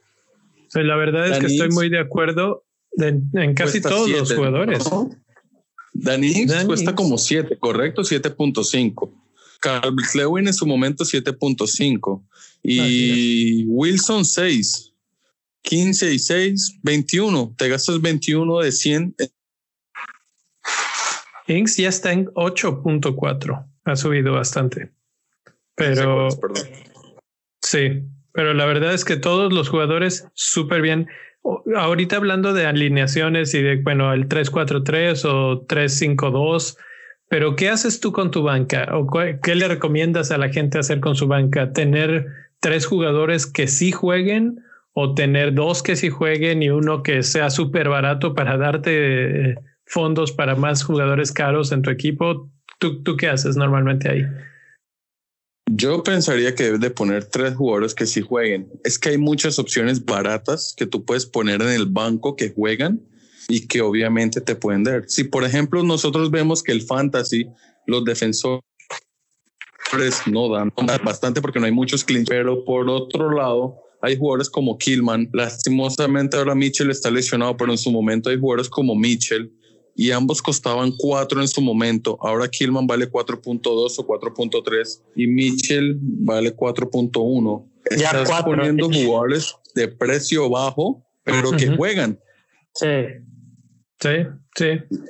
[0.73, 2.65] la verdad es que estoy muy de acuerdo
[2.97, 4.83] en, casi todos los jugadores.
[5.93, 9.11] Danny cuesta como 7, correcto, 7.5.
[9.59, 12.23] Carl Lewin en su momento 7.5
[12.63, 14.93] y Wilson 6.
[15.61, 17.55] 15 y 6, 21.
[17.57, 19.15] Te gastas 21 de 100.
[21.47, 23.68] Inks ya está en 8.4.
[23.89, 24.91] Ha subido bastante.
[25.75, 26.27] Pero
[27.61, 31.07] sí, pero la verdad es que todos los jugadores súper bien.
[31.75, 36.77] Ahorita hablando de alineaciones y de, bueno, el 3-4-3 o 3-5-2,
[37.29, 38.89] pero ¿qué haces tú con tu banca?
[38.93, 39.07] ¿O
[39.41, 41.73] qué le recomiendas a la gente hacer con su banca?
[41.73, 42.27] ¿Tener
[42.59, 44.63] tres jugadores que sí jueguen
[44.93, 50.31] o tener dos que sí jueguen y uno que sea súper barato para darte fondos
[50.31, 52.51] para más jugadores caros en tu equipo?
[52.79, 54.25] ¿Tú, ¿Tú qué haces normalmente ahí?
[55.71, 58.71] Yo pensaría que debes de poner tres jugadores que sí jueguen.
[58.83, 63.01] Es que hay muchas opciones baratas que tú puedes poner en el banco que juegan
[63.47, 65.03] y que obviamente te pueden dar.
[65.07, 67.47] Si por ejemplo nosotros vemos que el fantasy,
[67.85, 68.63] los defensores
[70.25, 70.71] no dan
[71.03, 75.29] bastante porque no hay muchos clean, pero por otro lado hay jugadores como Killman.
[75.33, 79.51] Lastimosamente ahora Mitchell está lesionado, pero en su momento hay jugadores como Mitchell
[79.99, 82.17] y ambos costaban 4 en su momento.
[82.21, 87.69] Ahora Killman vale 4.2 o 4.3 y Mitchell vale 4.1.
[87.83, 92.17] Estás poniendo jugadores de precio bajo, pero que juegan.
[92.75, 92.87] Sí.
[93.99, 94.09] Sí,
[94.55, 94.67] sí.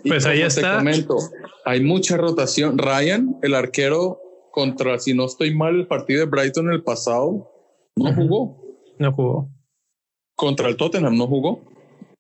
[0.08, 0.78] Pues ahí está.
[0.78, 1.18] Comento,
[1.66, 2.80] hay mucha rotación.
[2.80, 4.20] Ryan, el arquero
[4.50, 7.48] contra, si no estoy mal, el partido de Brighton el pasado,
[7.96, 8.60] no jugó.
[8.98, 9.52] No jugó.
[10.36, 11.64] Contra el Tottenham no jugó.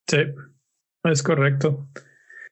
[0.07, 0.20] Sí,
[1.05, 1.88] es correcto.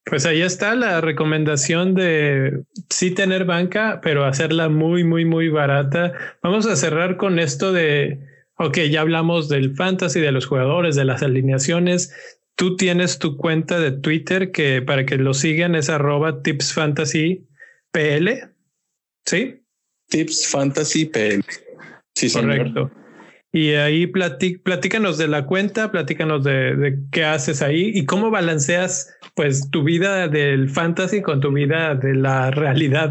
[0.10, 6.14] Pues ahí está la recomendación de sí tener banca, pero hacerla muy, muy, muy barata.
[6.42, 8.20] Vamos a cerrar con esto de,
[8.58, 12.14] ok, ya hablamos del fantasy, de los jugadores, de las alineaciones.
[12.56, 17.46] Tú tienes tu cuenta de Twitter que para que lo sigan es arroba tips fantasy
[17.92, 18.50] PL.
[19.26, 19.62] ¿Sí?
[20.08, 21.44] Tips fantasy PL.
[22.16, 22.92] Sí, Correcto.
[23.54, 29.70] Y ahí platícanos de la cuenta, platícanos de, qué haces ahí y cómo balanceas pues
[29.72, 33.10] tu vida del fantasy con tu vida de la realidad.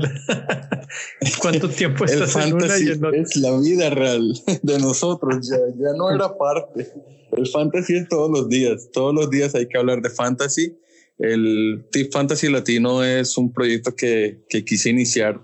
[1.41, 3.19] ¿Cuánto tiempo estás en una y en otra?
[3.19, 6.93] Es la vida real de nosotros, ya, ya no era parte.
[7.33, 10.77] El fantasy es todos los días, todos los días hay que hablar de fantasy.
[11.19, 15.41] El Tip Fantasy Latino es un proyecto que, que quise iniciar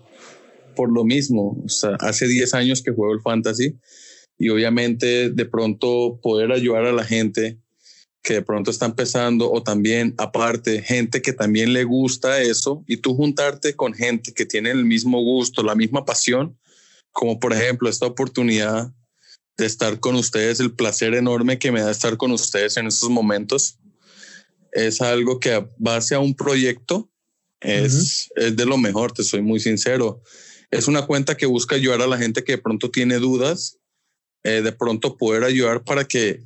[0.77, 1.57] por lo mismo.
[1.65, 3.79] O sea, hace 10 años que juego el fantasy
[4.43, 7.61] y obviamente de pronto poder ayudar a la gente
[8.25, 12.97] que de pronto está empezando o también aparte gente que también le gusta eso y
[12.97, 16.59] tú juntarte con gente que tiene el mismo gusto, la misma pasión,
[17.13, 18.93] como por ejemplo esta oportunidad
[19.57, 23.11] de estar con ustedes, el placer enorme que me da estar con ustedes en estos
[23.11, 23.79] momentos,
[24.73, 27.09] es algo que a base a un proyecto
[27.61, 30.21] es, es de lo mejor, te soy muy sincero.
[30.73, 33.79] Es una cuenta que busca ayudar a la gente que de pronto tiene dudas
[34.45, 36.43] eh, de pronto poder ayudar para que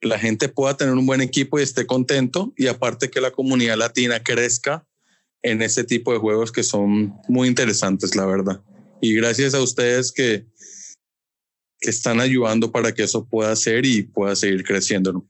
[0.00, 3.78] la gente pueda tener un buen equipo y esté contento y aparte que la comunidad
[3.78, 4.86] latina crezca
[5.42, 8.62] en ese tipo de juegos que son muy interesantes, la verdad.
[9.00, 10.46] Y gracias a ustedes que,
[11.80, 15.24] que están ayudando para que eso pueda ser y pueda seguir creciendo.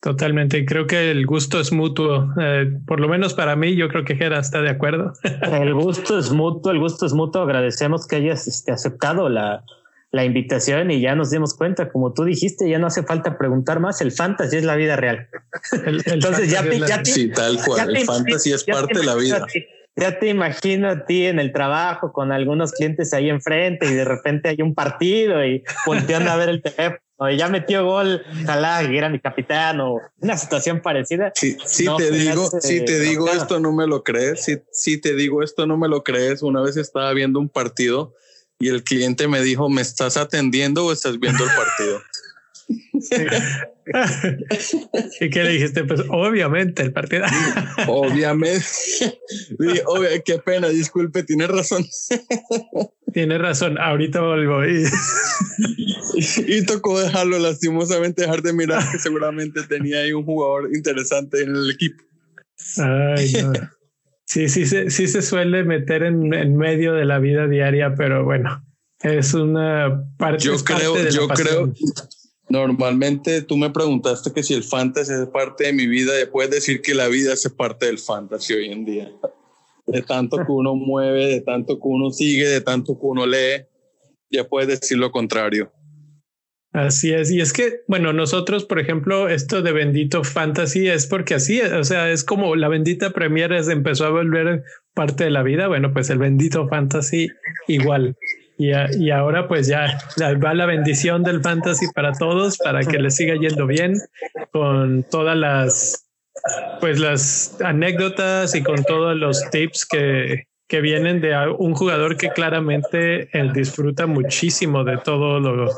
[0.00, 4.04] Totalmente, creo que el gusto es mutuo, eh, por lo menos para mí, yo creo
[4.04, 5.12] que Gera está de acuerdo.
[5.42, 9.64] el gusto es mutuo, el gusto es mutuo, agradecemos que hayas este, aceptado la,
[10.10, 13.80] la invitación y ya nos dimos cuenta, como tú dijiste, ya no hace falta preguntar
[13.80, 15.28] más, el fantasy es la vida real.
[16.06, 19.46] Entonces ya te, ya sí, tal cual, el fantasy es parte de la vida.
[19.96, 24.04] ya te imagino a ti en el trabajo con algunos clientes ahí enfrente y de
[24.04, 27.00] repente hay un partido y volteando a ver el teléfono
[27.30, 31.32] y ya metió gol, ojalá que era mi capitán o una situación parecida.
[31.34, 35.14] Sí, sí te digo, si te digo esto no me lo crees, si, si te
[35.14, 38.14] digo esto no me lo crees, una vez estaba viendo un partido
[38.58, 42.02] y el cliente me dijo, ¿me estás atendiendo o estás viendo el partido?
[45.20, 45.84] ¿Y qué le dijiste?
[45.84, 47.24] Pues obviamente el partido.
[47.86, 48.62] obviamente.
[50.24, 51.86] qué pena, disculpe, tiene razón.
[53.12, 54.66] Tiene razón, ahorita vuelvo.
[54.66, 54.84] Y...
[56.46, 61.56] y tocó dejarlo, lastimosamente, dejar de mirar que seguramente tenía ahí un jugador interesante en
[61.56, 62.04] el equipo.
[62.76, 63.77] Ay, no.
[64.28, 68.26] Sí, sí, sí, sí se suele meter en, en, medio de la vida diaria, pero
[68.26, 68.62] bueno,
[69.00, 70.44] es una parte.
[70.44, 71.72] Yo creo, de yo creo.
[72.50, 76.82] Normalmente tú me preguntaste que si el fantasy es parte de mi vida, puedes decir
[76.82, 79.10] que la vida es parte del fantasy hoy en día.
[79.86, 83.64] De tanto que uno mueve, de tanto que uno sigue, de tanto que uno lee,
[84.30, 85.72] ya puedes decir lo contrario.
[86.72, 87.30] Así es.
[87.30, 91.84] Y es que, bueno, nosotros, por ejemplo, esto de Bendito Fantasy es porque así, o
[91.84, 94.64] sea, es como la bendita Premier empezó a volver
[94.94, 95.68] parte de la vida.
[95.68, 97.28] Bueno, pues el Bendito Fantasy
[97.68, 98.16] igual.
[98.58, 99.98] Y, y ahora pues ya
[100.44, 103.94] va la bendición del fantasy para todos, para que les siga yendo bien
[104.50, 106.08] con todas las,
[106.80, 112.28] pues las anécdotas y con todos los tips que, que vienen de un jugador que
[112.28, 115.70] claramente él disfruta muchísimo de todo lo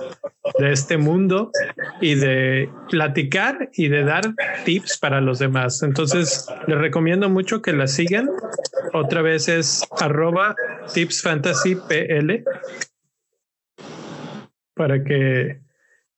[0.59, 1.53] de este mundo
[2.01, 4.35] y de platicar y de dar
[4.65, 5.85] tips para los demás.
[5.85, 8.29] Entonces les recomiendo mucho que la sigan.
[8.93, 10.57] Otra vez es arroba
[10.93, 12.43] tipsfantasypl
[14.75, 15.61] para que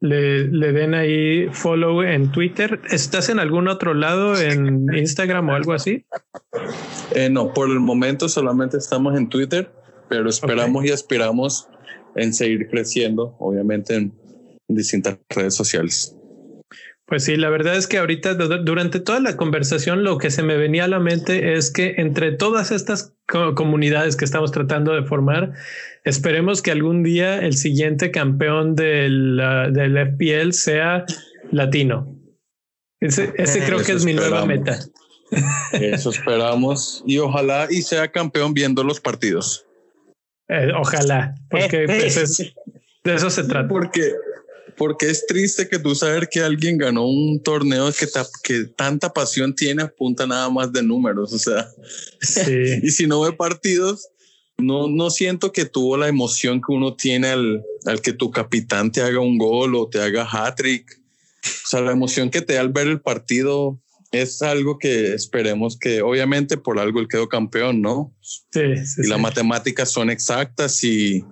[0.03, 2.81] le, le, den ahí follow en Twitter.
[2.91, 6.05] ¿Estás en algún otro lado, en Instagram o algo así?
[7.15, 9.71] Eh, no, por el momento solamente estamos en Twitter,
[10.09, 11.69] pero esperamos y aspiramos
[12.17, 14.13] en seguir creciendo, obviamente en
[14.67, 16.17] distintas redes sociales.
[17.07, 20.57] Pues sí, la verdad es que ahorita durante toda la conversación lo que se me
[20.57, 23.15] venía a la mente es que entre todas estas
[23.55, 25.53] comunidades que estamos tratando de formar,
[26.05, 29.41] esperemos que algún día el siguiente campeón del,
[29.73, 31.05] del FPL sea
[31.51, 32.17] latino.
[33.01, 34.79] Ese, ese creo que es mi nueva meta.
[35.73, 39.67] Eso esperamos y ojalá y sea campeón viendo los partidos.
[40.49, 42.53] Eh, ojalá, porque pues,
[43.05, 43.69] de eso se trata.
[43.69, 44.13] Porque
[44.83, 48.09] porque es triste que tú saber que alguien ganó un torneo que,
[48.43, 51.69] que tanta pasión tiene apunta nada más de números, o sea,
[52.83, 54.09] y si no ve partidos,
[54.59, 58.91] no, no siento que tuvo la emoción que uno tiene al, al que tu capitán
[58.91, 61.01] te haga un gol o te haga hat-trick.
[61.45, 63.81] O sea, la emoción que te da al ver el partido
[64.11, 68.13] es algo que esperemos que, obviamente, por algo él quedó campeón, ¿no?
[68.21, 68.63] Sí.
[68.99, 71.25] y las matemáticas son exactas y,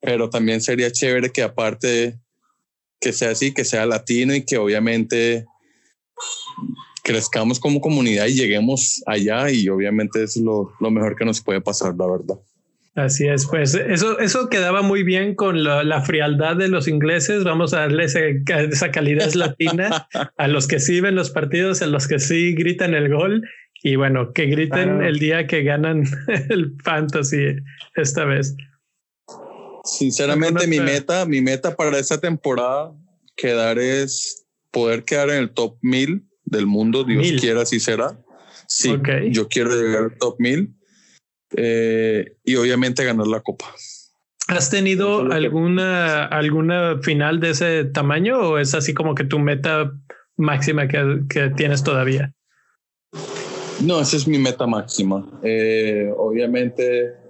[0.00, 2.18] pero también sería chévere que aparte
[3.02, 5.44] que sea así, que sea latino y que obviamente
[7.02, 11.60] crezcamos como comunidad y lleguemos allá y obviamente es lo, lo mejor que nos puede
[11.60, 12.36] pasar, la verdad.
[12.94, 17.42] Así es, pues eso, eso quedaba muy bien con la, frialdad de los ingleses.
[17.42, 22.06] Vamos a darle esa calidad latina a los que sí ven los partidos, a los
[22.06, 23.48] que sí gritan el gol
[23.82, 26.04] y bueno, que griten el día que ganan
[26.50, 27.56] el fantasy
[27.96, 28.54] esta vez.
[29.84, 32.92] Sinceramente, mi meta, mi meta para esta temporada
[33.36, 38.18] quedar es poder quedar en el top 1000 del mundo, Dios quiera así será.
[38.68, 38.94] Sí,
[39.30, 40.74] yo quiero llegar al top 1000
[41.56, 43.66] eh, y obviamente ganar la copa.
[44.48, 49.92] ¿Has tenido alguna, alguna final de ese tamaño o es así como que tu meta
[50.36, 52.32] máxima que, que tienes todavía?
[53.80, 55.40] No, esa es mi meta máxima.
[55.42, 57.21] Eh, obviamente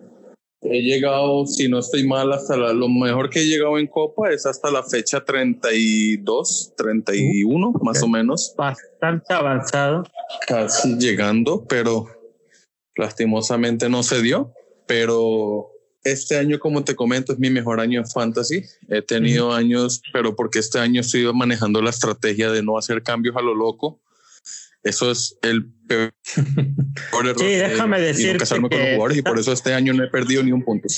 [0.65, 4.47] He llegado, si no estoy mal, hasta lo mejor que he llegado en Copa es
[4.47, 8.55] hasta la fecha 32, 31, uh, más o menos.
[8.57, 10.05] Bastante avanzado.
[10.47, 12.07] Casi llegando, pero
[12.95, 14.53] lastimosamente no se dio.
[14.87, 15.69] Pero
[16.05, 18.63] este año, como te comento, es mi mejor año en fantasy.
[18.89, 23.35] He tenido años, pero porque este año estoy manejando la estrategia de no hacer cambios
[23.37, 24.01] a lo loco
[24.83, 26.13] eso es el peor
[27.25, 27.39] error.
[27.39, 28.39] Sí, déjame decir.
[28.41, 30.89] Y, y por eso este año no he perdido ni un punto.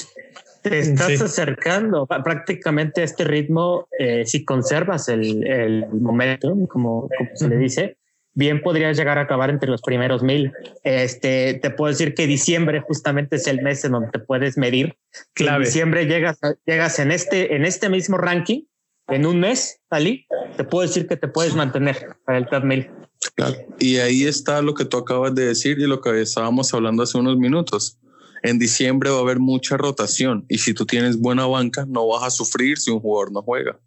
[0.62, 3.86] Te estás acercando prácticamente a este ritmo.
[3.98, 7.98] Eh, si conservas el, el momento, como, se le dice,
[8.32, 10.52] bien podrías llegar a acabar entre los primeros mil.
[10.82, 14.96] Este, te puedo decir que diciembre justamente es el mes en donde te puedes medir.
[15.34, 15.58] Clave.
[15.58, 18.62] En diciembre llegas, llegas en este, en este mismo ranking,
[19.08, 20.26] en un mes, Ali,
[20.56, 22.88] te puedo decir que te puedes mantener para el top mil.
[23.34, 23.56] Claro.
[23.78, 27.18] Y ahí está lo que tú acabas de decir y lo que estábamos hablando hace
[27.18, 27.98] unos minutos.
[28.42, 32.24] En diciembre va a haber mucha rotación y si tú tienes buena banca, no vas
[32.24, 33.78] a sufrir si un jugador no juega.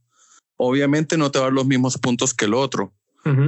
[0.57, 2.91] Obviamente no te va a dar los mismos puntos que el otro,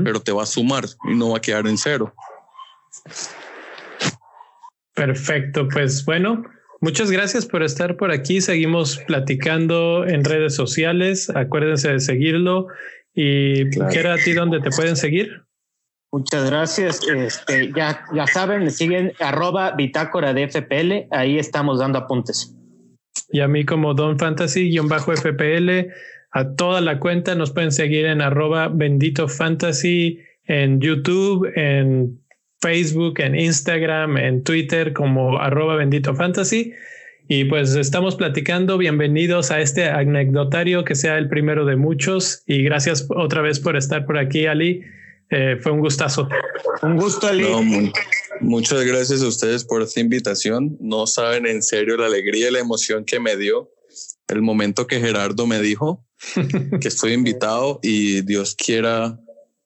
[0.03, 2.13] pero te va a sumar y no va a quedar en cero.
[4.93, 6.43] Perfecto, pues bueno,
[6.81, 8.41] muchas gracias por estar por aquí.
[8.41, 11.29] Seguimos platicando en redes sociales.
[11.31, 12.67] Acuérdense de seguirlo.
[13.15, 14.11] Y claro.
[14.11, 15.48] a ti dónde te pueden seguir.
[16.11, 17.01] Muchas gracias.
[17.07, 21.07] Este, ya, ya saben, me siguen arroba bitácora de FPL.
[21.11, 22.55] Ahí estamos dando apuntes.
[23.31, 25.91] Y a mí como Don Fantasy-FPL,
[26.31, 32.19] a toda la cuenta nos pueden seguir en arroba bendito fantasy en YouTube, en
[32.59, 36.73] Facebook, en Instagram, en Twitter como arroba bendito fantasy.
[37.27, 38.79] Y pues estamos platicando.
[38.79, 42.41] Bienvenidos a este anecdotario que sea el primero de muchos.
[42.47, 44.83] Y gracias otra vez por estar por aquí, Ali.
[45.29, 46.27] Eh, fue un gustazo.
[46.81, 47.45] Un gusto, Ali.
[48.41, 50.77] muchas gracias a ustedes por esta invitación.
[50.79, 53.71] No saben en serio la alegría y la emoción que me dio
[54.27, 56.05] el momento que Gerardo me dijo.
[56.81, 59.17] que estoy invitado y Dios quiera,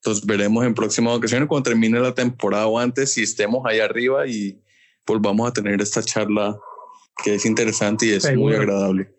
[0.05, 4.27] los veremos en próximas ocasiones cuando termine la temporada o antes y estemos ahí arriba
[4.27, 4.61] y
[5.05, 6.55] volvamos a tener esta charla
[7.23, 9.11] que es interesante y es muy agradable.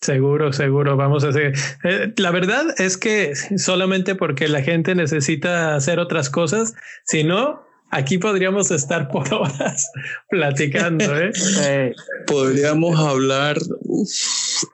[0.00, 1.52] Seguro, seguro, vamos a hacer.
[1.84, 6.74] Eh, la verdad es que solamente porque la gente necesita hacer otras cosas,
[7.04, 9.90] si no, aquí podríamos estar por horas
[10.28, 11.04] platicando.
[11.18, 11.30] ¿eh?
[11.62, 11.92] eh
[12.26, 13.58] podríamos hablar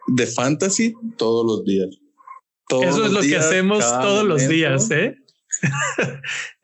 [0.08, 1.88] de fantasy todos los días.
[2.68, 5.16] Eso es lo que hacemos todos los días, ¿eh?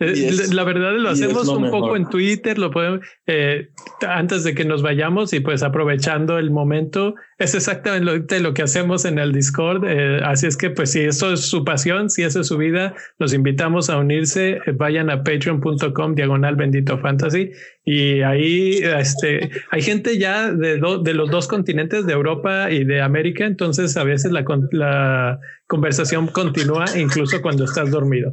[0.53, 3.69] la verdad lo hacemos un poco en Twitter, lo podemos eh,
[4.07, 9.05] antes de que nos vayamos y pues aprovechando el momento, es exactamente lo, que hacemos
[9.05, 9.85] en el Discord.
[9.87, 12.95] Eh, así es que pues si eso es su pasión, si eso es su vida,
[13.19, 14.59] los invitamos a unirse.
[14.67, 17.51] Eh, vayan a patreon.com diagonal bendito fantasy
[17.85, 23.01] y ahí este, hay gente ya de, de los dos continentes, de Europa y de
[23.01, 23.45] América.
[23.45, 28.33] Entonces a veces la, la conversación continúa incluso cuando estás dormido.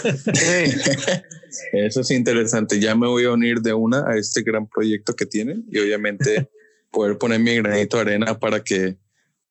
[1.72, 2.80] Eso es interesante.
[2.80, 6.50] Ya me voy a unir de una a este gran proyecto que tienen y obviamente
[6.90, 8.96] poder poner mi granito de arena para que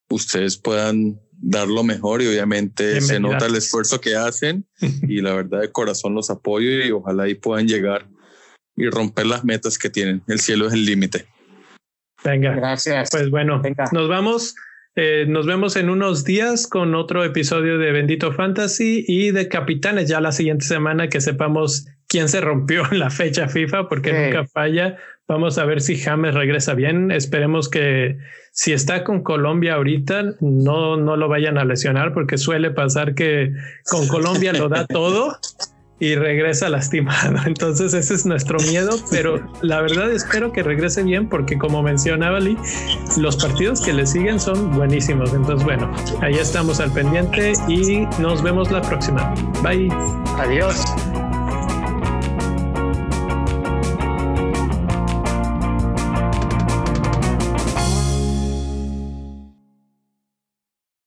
[0.09, 4.65] ustedes puedan dar lo mejor y obviamente se nota el esfuerzo que hacen
[5.07, 8.07] y la verdad de corazón los apoyo y ojalá ahí puedan llegar
[8.75, 10.23] y romper las metas que tienen.
[10.27, 11.27] El cielo es el límite.
[12.23, 12.55] Venga.
[12.55, 13.09] Gracias.
[13.11, 13.61] Pues bueno,
[13.91, 14.55] nos vamos.
[14.95, 20.07] Eh, nos vemos en unos días con otro episodio de Bendito Fantasy y de Capitanes
[20.07, 24.45] ya la siguiente semana que sepamos quién se rompió en la fecha FIFA porque nunca
[24.45, 24.97] falla.
[25.27, 27.09] Vamos a ver si James regresa bien.
[27.09, 28.17] Esperemos que
[28.51, 33.51] si está con Colombia ahorita no, no lo vayan a lesionar porque suele pasar que
[33.89, 35.35] con Colombia lo da todo
[36.03, 37.37] y regresa lastimado.
[37.45, 42.41] Entonces ese es nuestro miedo, pero la verdad espero que regrese bien porque como mencionaba
[42.41, 42.57] Lee,
[43.15, 45.33] los partidos que le siguen son buenísimos.
[45.33, 45.89] Entonces bueno,
[46.21, 49.33] ahí estamos al pendiente y nos vemos la próxima.
[49.63, 49.89] Bye.
[50.39, 50.83] Adiós.